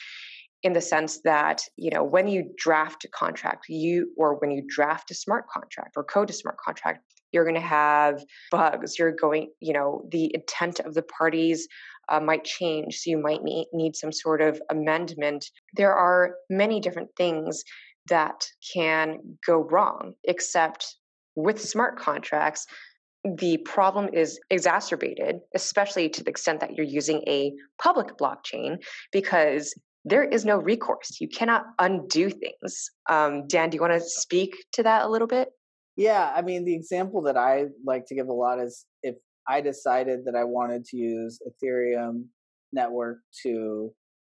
in 0.62 0.72
the 0.72 0.80
sense 0.80 1.20
that 1.22 1.62
you 1.76 1.90
know 1.90 2.02
when 2.02 2.26
you 2.26 2.52
draft 2.56 3.04
a 3.04 3.08
contract 3.08 3.66
you 3.68 4.10
or 4.16 4.34
when 4.40 4.50
you 4.50 4.62
draft 4.68 5.10
a 5.10 5.14
smart 5.14 5.46
contract 5.48 5.92
or 5.96 6.02
code 6.02 6.30
a 6.30 6.32
smart 6.32 6.56
contract 6.58 7.00
you're 7.32 7.44
going 7.44 7.54
to 7.54 7.60
have 7.60 8.24
bugs. 8.50 8.98
You're 8.98 9.12
going 9.12 9.50
you 9.60 9.72
know 9.72 10.06
the 10.10 10.30
intent 10.34 10.80
of 10.80 10.94
the 10.94 11.02
parties 11.02 11.68
uh, 12.08 12.20
might 12.20 12.44
change. 12.44 12.98
So 12.98 13.10
you 13.10 13.18
might 13.18 13.42
need, 13.42 13.66
need 13.72 13.94
some 13.94 14.12
sort 14.12 14.40
of 14.40 14.60
amendment. 14.70 15.44
There 15.74 15.94
are 15.94 16.36
many 16.48 16.80
different 16.80 17.10
things 17.16 17.62
that 18.08 18.46
can 18.72 19.18
go 19.46 19.58
wrong 19.58 20.14
except 20.24 20.96
with 21.36 21.60
smart 21.60 21.98
contracts 21.98 22.66
the 23.36 23.58
problem 23.58 24.08
is 24.12 24.38
exacerbated, 24.50 25.40
especially 25.54 26.08
to 26.10 26.22
the 26.22 26.30
extent 26.30 26.60
that 26.60 26.74
you're 26.74 26.86
using 26.86 27.22
a 27.26 27.52
public 27.80 28.16
blockchain, 28.16 28.78
because 29.12 29.74
there 30.04 30.24
is 30.24 30.44
no 30.44 30.56
recourse. 30.56 31.20
You 31.20 31.28
cannot 31.28 31.64
undo 31.78 32.30
things. 32.30 32.90
Um, 33.08 33.46
Dan, 33.46 33.70
do 33.70 33.76
you 33.76 33.80
want 33.80 33.94
to 33.94 34.00
speak 34.00 34.56
to 34.74 34.82
that 34.84 35.04
a 35.04 35.08
little 35.08 35.26
bit? 35.26 35.48
Yeah, 35.96 36.32
I 36.34 36.42
mean, 36.42 36.64
the 36.64 36.74
example 36.74 37.22
that 37.22 37.36
I 37.36 37.66
like 37.84 38.06
to 38.06 38.14
give 38.14 38.28
a 38.28 38.32
lot 38.32 38.60
is 38.60 38.86
if 39.02 39.16
I 39.48 39.60
decided 39.60 40.20
that 40.26 40.36
I 40.36 40.44
wanted 40.44 40.84
to 40.86 40.96
use 40.96 41.40
Ethereum 41.46 42.26
network 42.72 43.18
to 43.42 43.90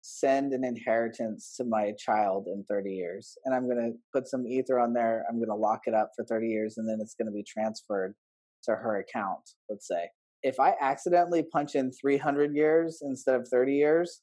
send 0.02 0.54
an 0.54 0.64
inheritance 0.64 1.56
to 1.58 1.66
my 1.66 1.92
child 2.00 2.48
in 2.48 2.64
30 2.70 2.92
years, 2.92 3.38
and 3.44 3.54
I'm 3.54 3.66
going 3.66 3.92
to 3.92 3.98
put 4.14 4.30
some 4.30 4.48
Ether 4.48 4.80
on 4.80 4.94
there, 4.94 5.26
I'm 5.30 5.38
going 5.38 5.50
to 5.50 5.56
lock 5.56 5.82
it 5.86 5.94
up 5.94 6.12
for 6.16 6.24
30 6.24 6.48
years, 6.48 6.78
and 6.78 6.88
then 6.88 7.00
it's 7.02 7.16
going 7.16 7.26
to 7.26 7.34
be 7.34 7.44
transferred 7.44 8.16
to 8.64 8.72
her 8.72 9.00
account, 9.00 9.42
let's 9.70 9.88
say. 9.88 10.10
If 10.42 10.60
I 10.60 10.74
accidentally 10.82 11.44
punch 11.44 11.76
in 11.76 11.92
300 11.92 12.56
years 12.56 13.00
instead 13.02 13.36
of 13.36 13.48
30 13.52 13.74
years, 13.74 14.22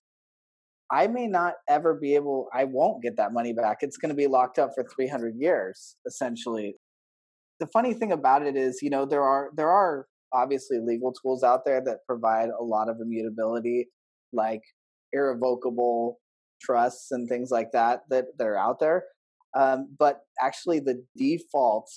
I 0.90 1.09
may 1.09 1.27
not 1.27 1.55
ever 1.68 1.94
be 1.94 2.14
able, 2.14 2.49
I 2.55 2.64
won't 2.64 3.03
get 3.03 3.16
that 3.16 3.33
money 3.33 3.53
back. 3.53 3.79
It's 3.81 3.96
going 3.96 4.11
to 4.11 4.16
be 4.16 4.27
locked 4.27 4.59
up 4.59 4.70
for 4.75 4.87
300 4.94 5.35
years, 5.37 5.96
essentially. 6.07 6.77
The 7.59 7.66
funny 7.66 7.92
thing 7.92 8.12
about 8.12 8.46
it 8.46 8.57
is, 8.57 8.81
you 8.83 8.90
know, 8.90 9.05
there 9.05 9.25
are, 9.25 9.51
there 9.57 9.68
are 9.68 10.07
obviously 10.33 10.79
legal 10.79 11.12
tools 11.12 11.42
out 11.42 11.64
there 11.64 11.83
that 11.85 12.07
provide 12.07 12.49
a 12.49 12.62
lot 12.62 12.88
of 12.88 12.96
immutability, 13.01 13.88
like 14.33 14.62
irrevocable 15.12 16.18
trusts 16.62 17.11
and 17.11 17.29
things 17.29 17.51
like 17.51 17.72
that, 17.72 18.03
that, 18.11 18.27
that 18.38 18.46
are 18.46 18.59
out 18.59 18.79
there. 18.79 19.05
Um, 19.57 19.88
but 19.99 20.20
actually, 20.40 20.81
the 20.81 21.03
default 21.16 21.88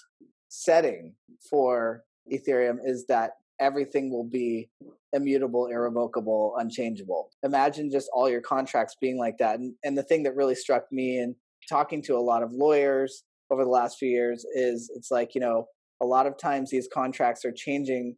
setting 0.48 1.14
for 1.50 2.04
Ethereum 2.32 2.78
is 2.84 3.06
that 3.08 3.32
everything 3.60 4.12
will 4.12 4.28
be 4.28 4.70
immutable, 5.14 5.68
irrevocable, 5.68 6.56
unchangeable. 6.58 7.30
Imagine 7.44 7.92
just 7.92 8.10
all 8.14 8.30
your 8.30 8.42
contracts 8.42 8.96
being 9.02 9.18
like 9.18 9.38
that. 9.40 9.60
And, 9.60 9.74
and 9.84 9.98
the 9.98 10.04
thing 10.04 10.24
that 10.24 10.36
really 10.36 10.56
struck 10.56 10.84
me 10.92 11.20
in 11.20 11.36
talking 11.68 12.02
to 12.04 12.16
a 12.16 12.20
lot 12.20 12.44
of 12.44 12.52
lawyers 12.54 13.24
over 13.52 13.64
the 13.64 13.70
last 13.70 13.98
few 13.98 14.10
years 14.10 14.46
is 14.54 14.92
it's 14.96 15.12
like, 15.12 15.36
you 15.36 15.42
know, 15.42 15.66
a 16.02 16.06
lot 16.06 16.28
of 16.28 16.38
times 16.38 16.70
these 16.70 16.88
contracts 16.94 17.44
are 17.44 17.52
changing 17.52 18.16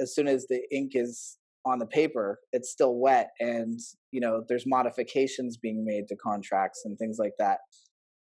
as 0.00 0.14
soon 0.14 0.26
as 0.26 0.46
the 0.48 0.60
ink 0.72 0.92
is 0.94 1.38
on 1.66 1.78
the 1.78 1.86
paper 1.86 2.38
it's 2.52 2.70
still 2.70 2.96
wet 2.96 3.28
and 3.38 3.78
you 4.12 4.20
know 4.20 4.42
there's 4.48 4.64
modifications 4.66 5.58
being 5.58 5.84
made 5.84 6.08
to 6.08 6.16
contracts 6.16 6.82
and 6.84 6.98
things 6.98 7.18
like 7.18 7.34
that 7.38 7.58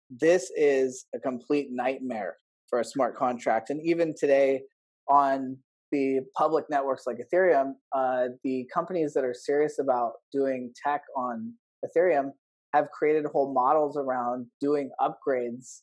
this 0.10 0.52
is 0.56 1.06
a 1.14 1.20
complete 1.20 1.68
nightmare 1.70 2.38
for 2.70 2.80
a 2.80 2.84
smart 2.84 3.16
contract 3.16 3.70
and 3.70 3.80
even 3.86 4.16
today 4.20 4.62
on 5.10 5.58
the 5.92 6.22
public 6.38 6.66
networks 6.70 7.08
like 7.08 7.18
Ethereum, 7.18 7.74
uh, 7.96 8.28
the 8.44 8.68
companies 8.74 9.14
that 9.14 9.24
are 9.24 9.34
serious 9.34 9.80
about 9.80 10.14
doing 10.32 10.72
tech 10.84 11.02
on 11.18 11.54
Ethereum 11.84 12.32
have 12.74 12.92
created 12.92 13.26
whole 13.26 13.54
models 13.54 13.98
around 13.98 14.46
doing 14.62 14.92
upgrades 15.02 15.82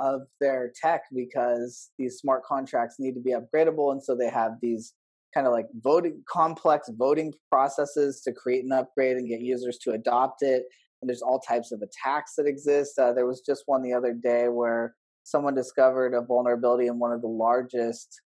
of 0.00 0.22
their 0.40 0.72
tech 0.80 1.02
because 1.14 1.90
these 1.98 2.16
smart 2.16 2.42
contracts 2.44 2.96
need 2.98 3.14
to 3.14 3.20
be 3.20 3.34
upgradable. 3.34 3.92
And 3.92 4.02
so 4.02 4.16
they 4.16 4.30
have 4.30 4.52
these 4.62 4.94
kind 5.34 5.46
of 5.46 5.52
like 5.52 5.66
voting 5.82 6.22
complex 6.28 6.90
voting 6.96 7.32
processes 7.50 8.20
to 8.22 8.32
create 8.32 8.64
an 8.64 8.72
upgrade 8.72 9.16
and 9.16 9.28
get 9.28 9.40
users 9.40 9.78
to 9.78 9.92
adopt 9.92 10.42
it. 10.42 10.64
and 11.00 11.08
there's 11.08 11.22
all 11.22 11.40
types 11.40 11.72
of 11.72 11.82
attacks 11.82 12.34
that 12.36 12.46
exist. 12.46 12.98
Uh, 12.98 13.12
there 13.12 13.26
was 13.26 13.40
just 13.40 13.64
one 13.66 13.82
the 13.82 13.92
other 13.92 14.12
day 14.12 14.48
where 14.48 14.94
someone 15.24 15.54
discovered 15.54 16.14
a 16.14 16.20
vulnerability 16.20 16.86
in 16.86 16.98
one 16.98 17.12
of 17.12 17.20
the 17.20 17.28
largest 17.28 18.20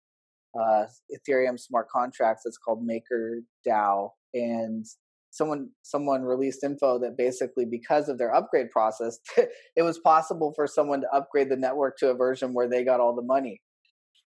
uh, 0.59 0.85
Ethereum 1.11 1.59
smart 1.59 1.89
contracts. 1.89 2.43
It's 2.45 2.57
called 2.57 2.87
MakerDAO, 2.87 4.09
and 4.33 4.85
someone 5.31 5.69
someone 5.81 6.23
released 6.23 6.63
info 6.63 6.97
that 6.99 7.17
basically 7.17 7.65
because 7.65 8.09
of 8.09 8.17
their 8.17 8.33
upgrade 8.33 8.71
process, 8.71 9.19
it 9.75 9.83
was 9.83 9.99
possible 9.99 10.53
for 10.55 10.67
someone 10.67 11.01
to 11.01 11.07
upgrade 11.13 11.49
the 11.49 11.57
network 11.57 11.97
to 11.97 12.09
a 12.09 12.13
version 12.13 12.53
where 12.53 12.69
they 12.69 12.83
got 12.83 12.99
all 12.99 13.15
the 13.15 13.21
money. 13.21 13.61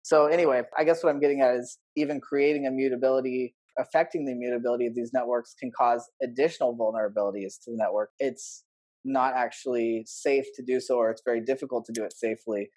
So 0.03 0.25
anyway, 0.27 0.63
I 0.77 0.83
guess 0.83 1.03
what 1.03 1.11
I'm 1.11 1.19
getting 1.19 1.41
at 1.41 1.55
is 1.55 1.77
even 1.95 2.19
creating 2.19 2.65
a 2.65 2.71
mutability 2.71 3.55
affecting 3.77 4.25
the 4.25 4.31
immutability 4.31 4.85
of 4.85 4.95
these 4.95 5.11
networks 5.13 5.55
can 5.59 5.71
cause 5.75 6.09
additional 6.21 6.75
vulnerabilities 6.75 7.59
to 7.63 7.71
the 7.71 7.77
network. 7.77 8.09
It's 8.19 8.63
not 9.03 9.33
actually 9.35 10.03
safe 10.05 10.45
to 10.55 10.63
do 10.63 10.79
so, 10.79 10.97
or 10.97 11.09
it's 11.09 11.23
very 11.25 11.41
difficult 11.41 11.85
to 11.85 11.91
do 11.93 12.03
it 12.03 12.13
safely. 12.13 12.69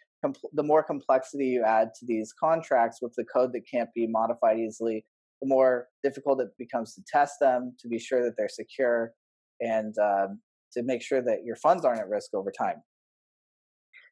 The 0.52 0.62
more 0.62 0.82
complexity 0.82 1.46
you 1.46 1.64
add 1.64 1.90
to 1.98 2.06
these 2.06 2.32
contracts 2.32 3.00
with 3.02 3.14
the 3.16 3.24
code 3.24 3.52
that 3.52 3.62
can't 3.70 3.90
be 3.94 4.06
modified 4.06 4.58
easily, 4.58 5.04
the 5.40 5.48
more 5.48 5.88
difficult 6.02 6.40
it 6.40 6.48
becomes 6.58 6.94
to 6.94 7.02
test 7.06 7.34
them, 7.40 7.74
to 7.80 7.88
be 7.88 7.98
sure 7.98 8.24
that 8.24 8.34
they're 8.36 8.48
secure, 8.48 9.12
and 9.60 9.96
um, 9.98 10.40
to 10.72 10.82
make 10.82 11.02
sure 11.02 11.22
that 11.22 11.44
your 11.44 11.56
funds 11.56 11.84
aren't 11.84 12.00
at 12.00 12.08
risk 12.08 12.34
over 12.34 12.50
time. 12.50 12.82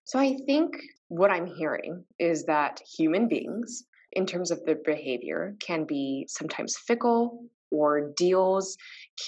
So 0.04 0.18
I 0.18 0.36
think 0.46 0.74
what 1.08 1.30
I'm 1.30 1.46
hearing 1.46 2.04
is 2.18 2.44
that 2.46 2.80
human 2.96 3.28
beings 3.28 3.84
in 4.12 4.26
terms 4.26 4.50
of 4.50 4.64
their 4.64 4.78
behavior 4.84 5.54
can 5.60 5.84
be 5.84 6.26
sometimes 6.28 6.76
fickle 6.76 7.44
or 7.70 8.12
deals 8.16 8.76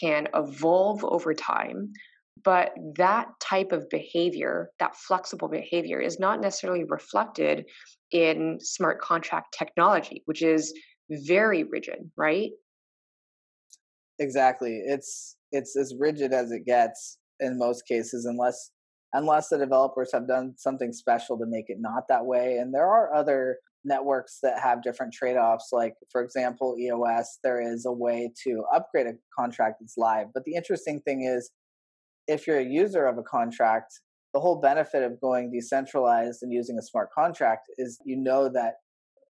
can 0.01 0.29
evolve 0.35 1.05
over 1.05 1.33
time 1.33 1.93
but 2.43 2.73
that 2.97 3.29
type 3.41 3.73
of 3.73 3.89
behavior 3.91 4.71
that 4.81 4.97
flexible 4.97 5.49
behavior 5.49 6.01
is 6.01 6.19
not 6.19 6.41
necessarily 6.41 6.85
reflected 6.85 7.65
in 8.11 8.59
smart 8.61 9.01
contract 9.01 9.55
technology 9.57 10.23
which 10.27 10.43
is 10.43 10.73
very 11.27 11.65
rigid 11.65 12.11
right? 12.17 12.51
Exactly 14.19 14.83
it's 14.85 15.37
it's 15.53 15.77
as 15.77 15.95
rigid 15.99 16.33
as 16.33 16.51
it 16.51 16.65
gets 16.67 17.19
in 17.41 17.59
most 17.59 17.87
cases 17.87 18.25
unless 18.27 18.71
unless 19.13 19.49
the 19.49 19.59
developers 19.59 20.11
have 20.13 20.27
done 20.27 20.55
something 20.57 20.93
special 20.93 21.39
to 21.39 21.47
make 21.47 21.67
it 21.69 21.79
not 21.81 22.05
that 22.09 22.25
way 22.25 22.59
and 22.59 22.75
there 22.75 22.87
are 22.87 23.15
other 23.15 23.59
networks 23.85 24.39
that 24.43 24.59
have 24.59 24.83
different 24.83 25.13
trade-offs 25.13 25.69
like 25.73 25.95
for 26.11 26.23
example 26.23 26.77
eos 26.79 27.39
there 27.43 27.61
is 27.61 27.87
a 27.87 27.93
way 27.93 28.31
to 28.43 28.65
upgrade 28.75 29.07
a 29.07 29.13
contract 29.39 29.77
that's 29.81 29.97
live 29.97 30.27
but 30.33 30.45
the 30.45 30.55
interesting 30.55 31.01
thing 31.01 31.23
is 31.23 31.51
if 32.27 32.47
you're 32.47 32.59
a 32.59 32.65
user 32.65 33.07
of 33.07 33.19
a 33.19 33.23
contract 33.23 33.93
the 34.35 34.41
whole 34.41 34.61
benefit 34.61 35.03
of 35.03 35.21
going 35.21 35.51
decentralized 35.51 36.43
and 36.43 36.53
using 36.53 36.77
a 36.77 36.83
smart 36.83 37.09
contract 37.17 37.69
is 37.79 37.99
you 38.05 38.17
know 38.17 38.49
that 38.49 38.75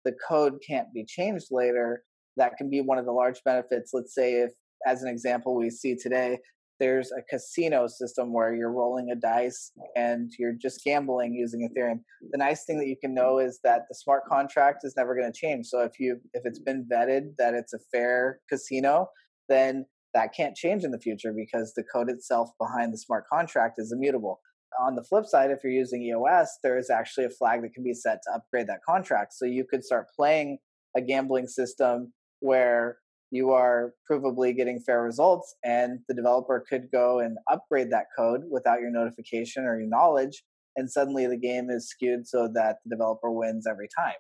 the 0.05 0.13
code 0.29 0.55
can't 0.67 0.93
be 0.93 1.05
changed 1.05 1.47
later. 1.51 2.03
That 2.37 2.57
can 2.57 2.69
be 2.69 2.81
one 2.81 2.99
of 2.99 3.05
the 3.05 3.13
large 3.13 3.41
benefits. 3.45 3.93
Let's 3.95 4.15
say 4.15 4.35
if 4.35 4.51
as 4.87 5.03
an 5.03 5.09
example 5.09 5.57
we 5.57 5.71
see 5.71 5.97
today 5.97 6.39
there's 6.81 7.11
a 7.11 7.23
casino 7.29 7.89
system 7.89 8.33
where 8.33 8.55
you're 8.55 8.71
rolling 8.71 9.11
a 9.11 9.17
dice 9.17 9.73
and 9.97 10.31
you're 10.39 10.53
just 10.53 10.85
gambling 10.85 11.35
using 11.35 11.69
ethereum. 11.69 11.99
The 12.31 12.39
nice 12.39 12.65
thing 12.65 12.79
that 12.79 12.87
you 12.87 12.95
can 13.01 13.15
know 13.15 13.41
is 13.41 13.59
that 13.65 13.83
the 13.89 13.97
smart 13.97 14.25
contract 14.27 14.85
is 14.85 14.95
never 14.97 15.17
going 15.17 15.33
to 15.33 15.37
change. 15.37 15.67
So 15.67 15.81
if 15.81 15.99
you 15.99 16.21
if 16.35 16.43
it's 16.45 16.61
been 16.61 16.87
vetted 16.93 17.37
that 17.39 17.55
it's 17.55 17.73
a 17.73 17.81
fair 17.93 18.41
casino 18.49 19.09
then 19.49 19.87
that 20.15 20.35
can't 20.35 20.57
change 20.57 20.85
in 20.85 20.91
the 20.91 20.99
future 20.99 21.33
because 21.33 21.73
the 21.75 21.85
code 21.85 22.11
itself 22.11 22.51
behind 22.61 22.93
the 22.93 22.99
smart 22.99 23.25
contract 23.31 23.75
is 23.79 23.93
immutable. 23.93 24.41
On 24.81 24.95
the 24.95 25.05
flip 25.05 25.27
side 25.27 25.51
if 25.51 25.61
you're 25.65 25.73
using 25.73 26.03
eos 26.03 26.59
there 26.63 26.79
is 26.79 26.91
actually 26.91 27.25
a 27.25 27.31
flag 27.31 27.63
that 27.63 27.75
can 27.75 27.85
be 27.85 27.95
set 27.95 28.21
to 28.25 28.35
upgrade 28.35 28.67
that 28.69 28.85
contract. 28.87 29.33
So 29.35 29.45
you 29.45 29.65
could 29.65 29.85
start 29.85 30.07
playing 30.15 30.59
a 30.97 31.01
gambling 31.01 31.47
system 31.47 32.13
where 32.41 32.99
you 33.31 33.51
are 33.51 33.93
provably 34.11 34.57
getting 34.57 34.81
fair 34.81 35.03
results 35.03 35.55
and 35.65 35.99
the 36.09 36.15
developer 36.15 36.65
could 36.69 36.91
go 36.91 37.21
and 37.21 37.37
upgrade 37.51 37.91
that 37.91 38.07
code 38.17 38.43
without 38.51 38.81
your 38.81 38.91
notification 38.91 39.65
or 39.65 39.79
your 39.79 39.89
knowledge 39.89 40.43
and 40.77 40.91
suddenly 40.91 41.27
the 41.27 41.37
game 41.37 41.69
is 41.69 41.89
skewed 41.89 42.27
so 42.27 42.49
that 42.55 42.77
the 42.85 42.91
developer 42.91 43.31
wins 43.31 43.67
every 43.67 43.89
time 43.95 44.15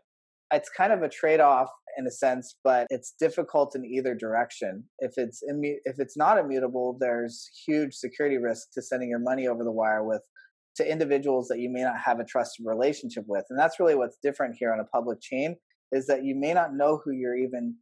it's 0.52 0.70
kind 0.70 0.92
of 0.92 1.02
a 1.02 1.08
trade-off 1.08 1.68
in 1.96 2.06
a 2.06 2.10
sense 2.10 2.56
but 2.64 2.86
it's 2.90 3.14
difficult 3.18 3.74
in 3.74 3.84
either 3.84 4.14
direction 4.14 4.84
if 5.00 5.12
it's 5.16 5.42
immu- 5.50 5.78
if 5.84 5.98
it's 5.98 6.16
not 6.16 6.38
immutable 6.38 6.96
there's 7.00 7.48
huge 7.66 7.94
security 7.94 8.38
risk 8.38 8.68
to 8.72 8.82
sending 8.82 9.08
your 9.08 9.18
money 9.18 9.48
over 9.48 9.64
the 9.64 9.72
wire 9.72 10.04
with 10.04 10.22
to 10.76 10.88
individuals 10.88 11.48
that 11.48 11.58
you 11.58 11.68
may 11.68 11.82
not 11.82 11.98
have 11.98 12.20
a 12.20 12.24
trusted 12.24 12.64
relationship 12.66 13.24
with 13.26 13.44
and 13.50 13.58
that's 13.58 13.80
really 13.80 13.94
what's 13.94 14.18
different 14.22 14.54
here 14.58 14.72
on 14.72 14.80
a 14.80 14.84
public 14.84 15.20
chain 15.20 15.56
is 15.92 16.06
that 16.06 16.24
you 16.24 16.34
may 16.34 16.52
not 16.52 16.74
know 16.74 17.00
who 17.04 17.12
you're 17.12 17.36
even 17.36 17.74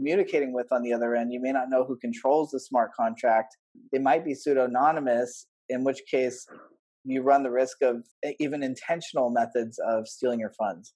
communicating 0.00 0.54
with 0.54 0.66
on 0.72 0.82
the 0.82 0.92
other 0.92 1.14
end. 1.14 1.32
You 1.32 1.40
may 1.40 1.52
not 1.52 1.68
know 1.68 1.84
who 1.84 1.96
controls 1.96 2.50
the 2.50 2.60
smart 2.60 2.92
contract. 2.94 3.56
It 3.92 4.00
might 4.00 4.24
be 4.24 4.34
pseudonymous, 4.34 5.46
in 5.68 5.84
which 5.84 6.00
case 6.10 6.46
you 7.04 7.22
run 7.22 7.42
the 7.42 7.50
risk 7.50 7.78
of 7.82 8.04
even 8.38 8.62
intentional 8.62 9.30
methods 9.30 9.78
of 9.86 10.08
stealing 10.08 10.40
your 10.40 10.52
funds. 10.58 10.94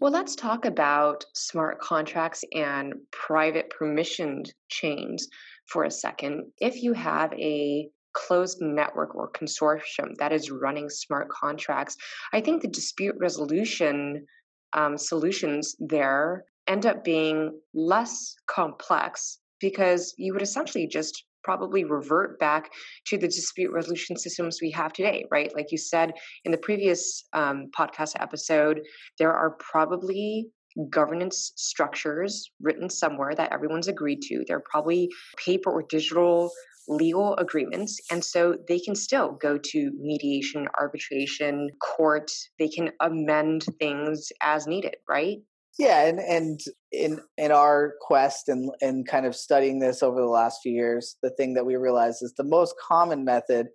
Well, 0.00 0.12
let's 0.12 0.34
talk 0.34 0.64
about 0.64 1.24
smart 1.34 1.80
contracts 1.80 2.44
and 2.54 2.94
private 3.10 3.72
permissioned 3.78 4.50
chains 4.68 5.28
for 5.66 5.84
a 5.84 5.90
second. 5.90 6.52
If 6.60 6.82
you 6.82 6.92
have 6.92 7.32
a 7.34 7.88
closed 8.12 8.58
network 8.60 9.14
or 9.14 9.30
consortium 9.30 10.14
that 10.18 10.32
is 10.32 10.50
running 10.50 10.90
smart 10.90 11.28
contracts, 11.30 11.96
I 12.32 12.40
think 12.40 12.62
the 12.62 12.68
dispute 12.68 13.16
resolution 13.18 14.26
um, 14.74 14.98
solutions 14.98 15.76
there 15.78 16.44
end 16.66 16.86
up 16.86 17.04
being 17.04 17.58
less 17.74 18.34
complex 18.46 19.38
because 19.60 20.14
you 20.16 20.32
would 20.32 20.42
essentially 20.42 20.86
just 20.86 21.24
probably 21.42 21.84
revert 21.84 22.38
back 22.38 22.70
to 23.06 23.18
the 23.18 23.26
dispute 23.26 23.72
resolution 23.72 24.16
systems 24.16 24.58
we 24.60 24.70
have 24.70 24.92
today, 24.92 25.24
right? 25.30 25.54
Like 25.54 25.72
you 25.72 25.78
said 25.78 26.12
in 26.44 26.52
the 26.52 26.58
previous 26.58 27.24
um, 27.32 27.70
podcast 27.76 28.12
episode, 28.20 28.80
there 29.18 29.32
are 29.32 29.56
probably 29.58 30.48
governance 30.88 31.52
structures 31.56 32.50
written 32.60 32.88
somewhere 32.88 33.34
that 33.34 33.52
everyone's 33.52 33.88
agreed 33.88 34.22
to. 34.22 34.44
There 34.46 34.56
are 34.56 34.64
probably 34.70 35.10
paper 35.36 35.70
or 35.70 35.84
digital 35.88 36.50
legal 36.88 37.36
agreements. 37.36 38.00
And 38.10 38.24
so 38.24 38.56
they 38.68 38.80
can 38.80 38.94
still 38.94 39.32
go 39.40 39.58
to 39.58 39.90
mediation, 39.98 40.66
arbitration, 40.78 41.68
court. 41.80 42.30
They 42.58 42.68
can 42.68 42.90
amend 43.00 43.66
things 43.78 44.32
as 44.42 44.66
needed, 44.66 44.96
right? 45.08 45.38
Yeah, 45.78 46.06
and 46.06 46.18
and 46.20 46.60
in 46.90 47.20
in 47.38 47.50
our 47.50 47.94
quest 48.00 48.48
and 48.48 48.70
and 48.82 49.06
kind 49.08 49.24
of 49.26 49.34
studying 49.34 49.78
this 49.78 50.02
over 50.02 50.20
the 50.20 50.26
last 50.26 50.60
few 50.62 50.72
years, 50.72 51.16
the 51.22 51.30
thing 51.30 51.54
that 51.54 51.64
we 51.64 51.76
realize 51.76 52.20
is 52.22 52.34
the 52.36 52.44
most 52.44 52.74
common 52.86 53.24
method 53.24 53.68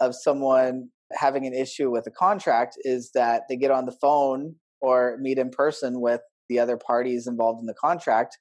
of 0.00 0.14
someone 0.14 0.90
having 1.12 1.46
an 1.46 1.54
issue 1.54 1.90
with 1.90 2.06
a 2.06 2.10
contract 2.10 2.76
is 2.84 3.10
that 3.14 3.42
they 3.48 3.56
get 3.56 3.70
on 3.70 3.86
the 3.86 3.96
phone 4.00 4.54
or 4.80 5.16
meet 5.20 5.38
in 5.38 5.50
person 5.50 6.00
with 6.00 6.20
the 6.48 6.58
other 6.58 6.76
parties 6.76 7.26
involved 7.26 7.60
in 7.60 7.66
the 7.66 7.74
contract 7.74 8.36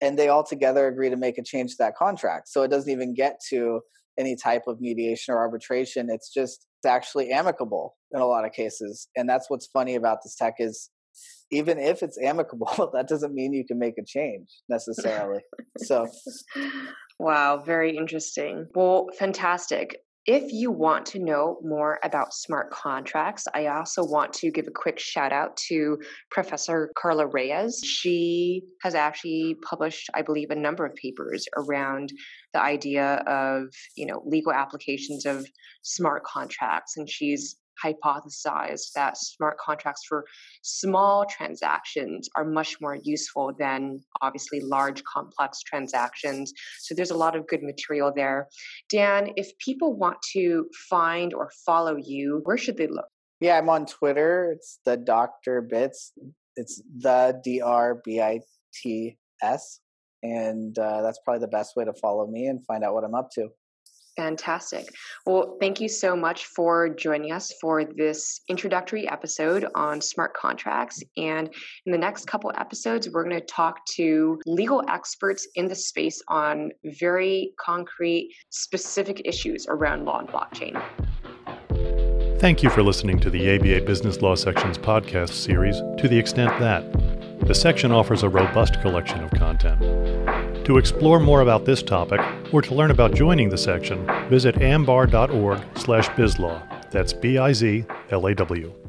and 0.00 0.18
they 0.18 0.28
all 0.28 0.44
together 0.44 0.86
agree 0.88 1.10
to 1.10 1.16
make 1.16 1.38
a 1.38 1.42
change 1.42 1.72
to 1.72 1.76
that 1.78 1.96
contract. 1.96 2.48
So 2.48 2.62
it 2.62 2.70
doesn't 2.70 2.90
even 2.90 3.14
get 3.14 3.40
to 3.50 3.80
any 4.18 4.36
type 4.36 4.64
of 4.66 4.80
mediation 4.80 5.34
or 5.34 5.38
arbitration. 5.38 6.08
It's 6.10 6.32
just 6.32 6.66
it's 6.78 6.90
actually 6.90 7.30
amicable 7.30 7.96
in 8.12 8.20
a 8.20 8.26
lot 8.26 8.44
of 8.44 8.52
cases. 8.52 9.08
And 9.16 9.28
that's 9.28 9.48
what's 9.48 9.66
funny 9.66 9.94
about 9.94 10.18
this 10.22 10.36
tech 10.36 10.54
is 10.58 10.90
even 11.50 11.78
if 11.78 12.02
it's 12.02 12.18
amicable, 12.18 12.90
that 12.94 13.08
doesn't 13.08 13.34
mean 13.34 13.52
you 13.52 13.66
can 13.66 13.78
make 13.78 13.98
a 13.98 14.04
change 14.04 14.48
necessarily. 14.68 15.40
so, 15.78 16.06
wow, 17.18 17.58
very 17.58 17.96
interesting. 17.96 18.66
Well, 18.74 19.08
fantastic. 19.18 19.96
If 20.26 20.54
you 20.54 20.70
want 20.70 21.04
to 21.06 21.18
know 21.18 21.58
more 21.62 21.98
about 22.02 22.32
smart 22.32 22.70
contracts, 22.70 23.44
I 23.52 23.66
also 23.66 24.02
want 24.02 24.32
to 24.34 24.50
give 24.50 24.66
a 24.66 24.70
quick 24.70 24.98
shout 24.98 25.34
out 25.34 25.54
to 25.68 25.98
Professor 26.30 26.90
Carla 26.96 27.26
Reyes. 27.26 27.78
She 27.84 28.62
has 28.82 28.94
actually 28.94 29.56
published, 29.68 30.08
I 30.14 30.22
believe, 30.22 30.48
a 30.50 30.56
number 30.56 30.86
of 30.86 30.94
papers 30.94 31.46
around 31.58 32.10
the 32.54 32.62
idea 32.62 33.16
of, 33.26 33.64
you 33.98 34.06
know, 34.06 34.22
legal 34.24 34.52
applications 34.52 35.26
of 35.26 35.46
smart 35.82 36.24
contracts 36.24 36.96
and 36.96 37.06
she's 37.06 37.56
hypothesized 37.82 38.92
that 38.94 39.16
smart 39.16 39.58
contracts 39.58 40.02
for 40.08 40.24
small 40.62 41.24
transactions 41.26 42.28
are 42.36 42.44
much 42.44 42.76
more 42.80 42.98
useful 43.02 43.52
than 43.58 44.00
obviously 44.22 44.60
large 44.60 45.02
complex 45.04 45.60
transactions. 45.62 46.52
So 46.80 46.94
there's 46.94 47.10
a 47.10 47.16
lot 47.16 47.36
of 47.36 47.46
good 47.46 47.62
material 47.62 48.12
there. 48.14 48.48
Dan, 48.90 49.30
if 49.36 49.56
people 49.58 49.94
want 49.94 50.18
to 50.32 50.66
find 50.88 51.34
or 51.34 51.50
follow 51.64 51.96
you, 51.96 52.40
where 52.44 52.58
should 52.58 52.76
they 52.76 52.86
look? 52.86 53.08
Yeah, 53.40 53.58
I'm 53.58 53.68
on 53.68 53.86
Twitter. 53.86 54.52
It's 54.52 54.78
the 54.84 54.96
Dr. 54.96 55.60
Bits. 55.60 56.12
It's 56.56 56.80
the 56.98 57.40
D 57.42 57.60
R 57.60 58.00
B 58.04 58.20
I 58.20 58.40
T 58.74 59.18
S. 59.42 59.80
And 60.22 60.78
uh, 60.78 61.02
that's 61.02 61.18
probably 61.24 61.40
the 61.40 61.48
best 61.48 61.76
way 61.76 61.84
to 61.84 61.92
follow 61.92 62.26
me 62.26 62.46
and 62.46 62.64
find 62.64 62.82
out 62.82 62.94
what 62.94 63.04
I'm 63.04 63.14
up 63.14 63.28
to. 63.34 63.48
Fantastic. 64.16 64.86
Well, 65.26 65.56
thank 65.60 65.80
you 65.80 65.88
so 65.88 66.14
much 66.14 66.46
for 66.46 66.88
joining 66.88 67.32
us 67.32 67.52
for 67.60 67.84
this 67.84 68.40
introductory 68.48 69.08
episode 69.08 69.66
on 69.74 70.00
smart 70.00 70.34
contracts. 70.34 71.02
And 71.16 71.52
in 71.86 71.92
the 71.92 71.98
next 71.98 72.26
couple 72.26 72.52
episodes, 72.56 73.08
we're 73.10 73.24
going 73.24 73.40
to 73.40 73.46
talk 73.46 73.84
to 73.96 74.40
legal 74.46 74.82
experts 74.88 75.48
in 75.56 75.66
the 75.66 75.74
space 75.74 76.22
on 76.28 76.70
very 76.84 77.52
concrete, 77.58 78.32
specific 78.50 79.22
issues 79.24 79.66
around 79.68 80.04
law 80.04 80.20
and 80.20 80.28
blockchain. 80.28 80.80
Thank 82.38 82.62
you 82.62 82.70
for 82.70 82.82
listening 82.82 83.18
to 83.20 83.30
the 83.30 83.56
ABA 83.56 83.86
Business 83.86 84.20
Law 84.20 84.34
Section's 84.34 84.76
podcast 84.76 85.30
series, 85.30 85.78
To 85.98 86.08
the 86.08 86.18
Extent 86.18 86.50
That. 86.60 86.84
The 87.46 87.54
section 87.54 87.92
offers 87.92 88.22
a 88.22 88.28
robust 88.28 88.80
collection 88.80 89.22
of 89.22 89.30
content. 89.32 89.80
To 90.64 90.78
explore 90.78 91.20
more 91.20 91.42
about 91.42 91.66
this 91.66 91.82
topic 91.82 92.20
or 92.52 92.62
to 92.62 92.74
learn 92.74 92.90
about 92.90 93.14
joining 93.14 93.50
the 93.50 93.58
section, 93.58 94.06
visit 94.30 94.62
ambar.org 94.62 95.60
slash 95.76 96.08
bizlaw. 96.10 96.90
That's 96.90 97.12
B-I-Z-L-A-W. 97.12 98.83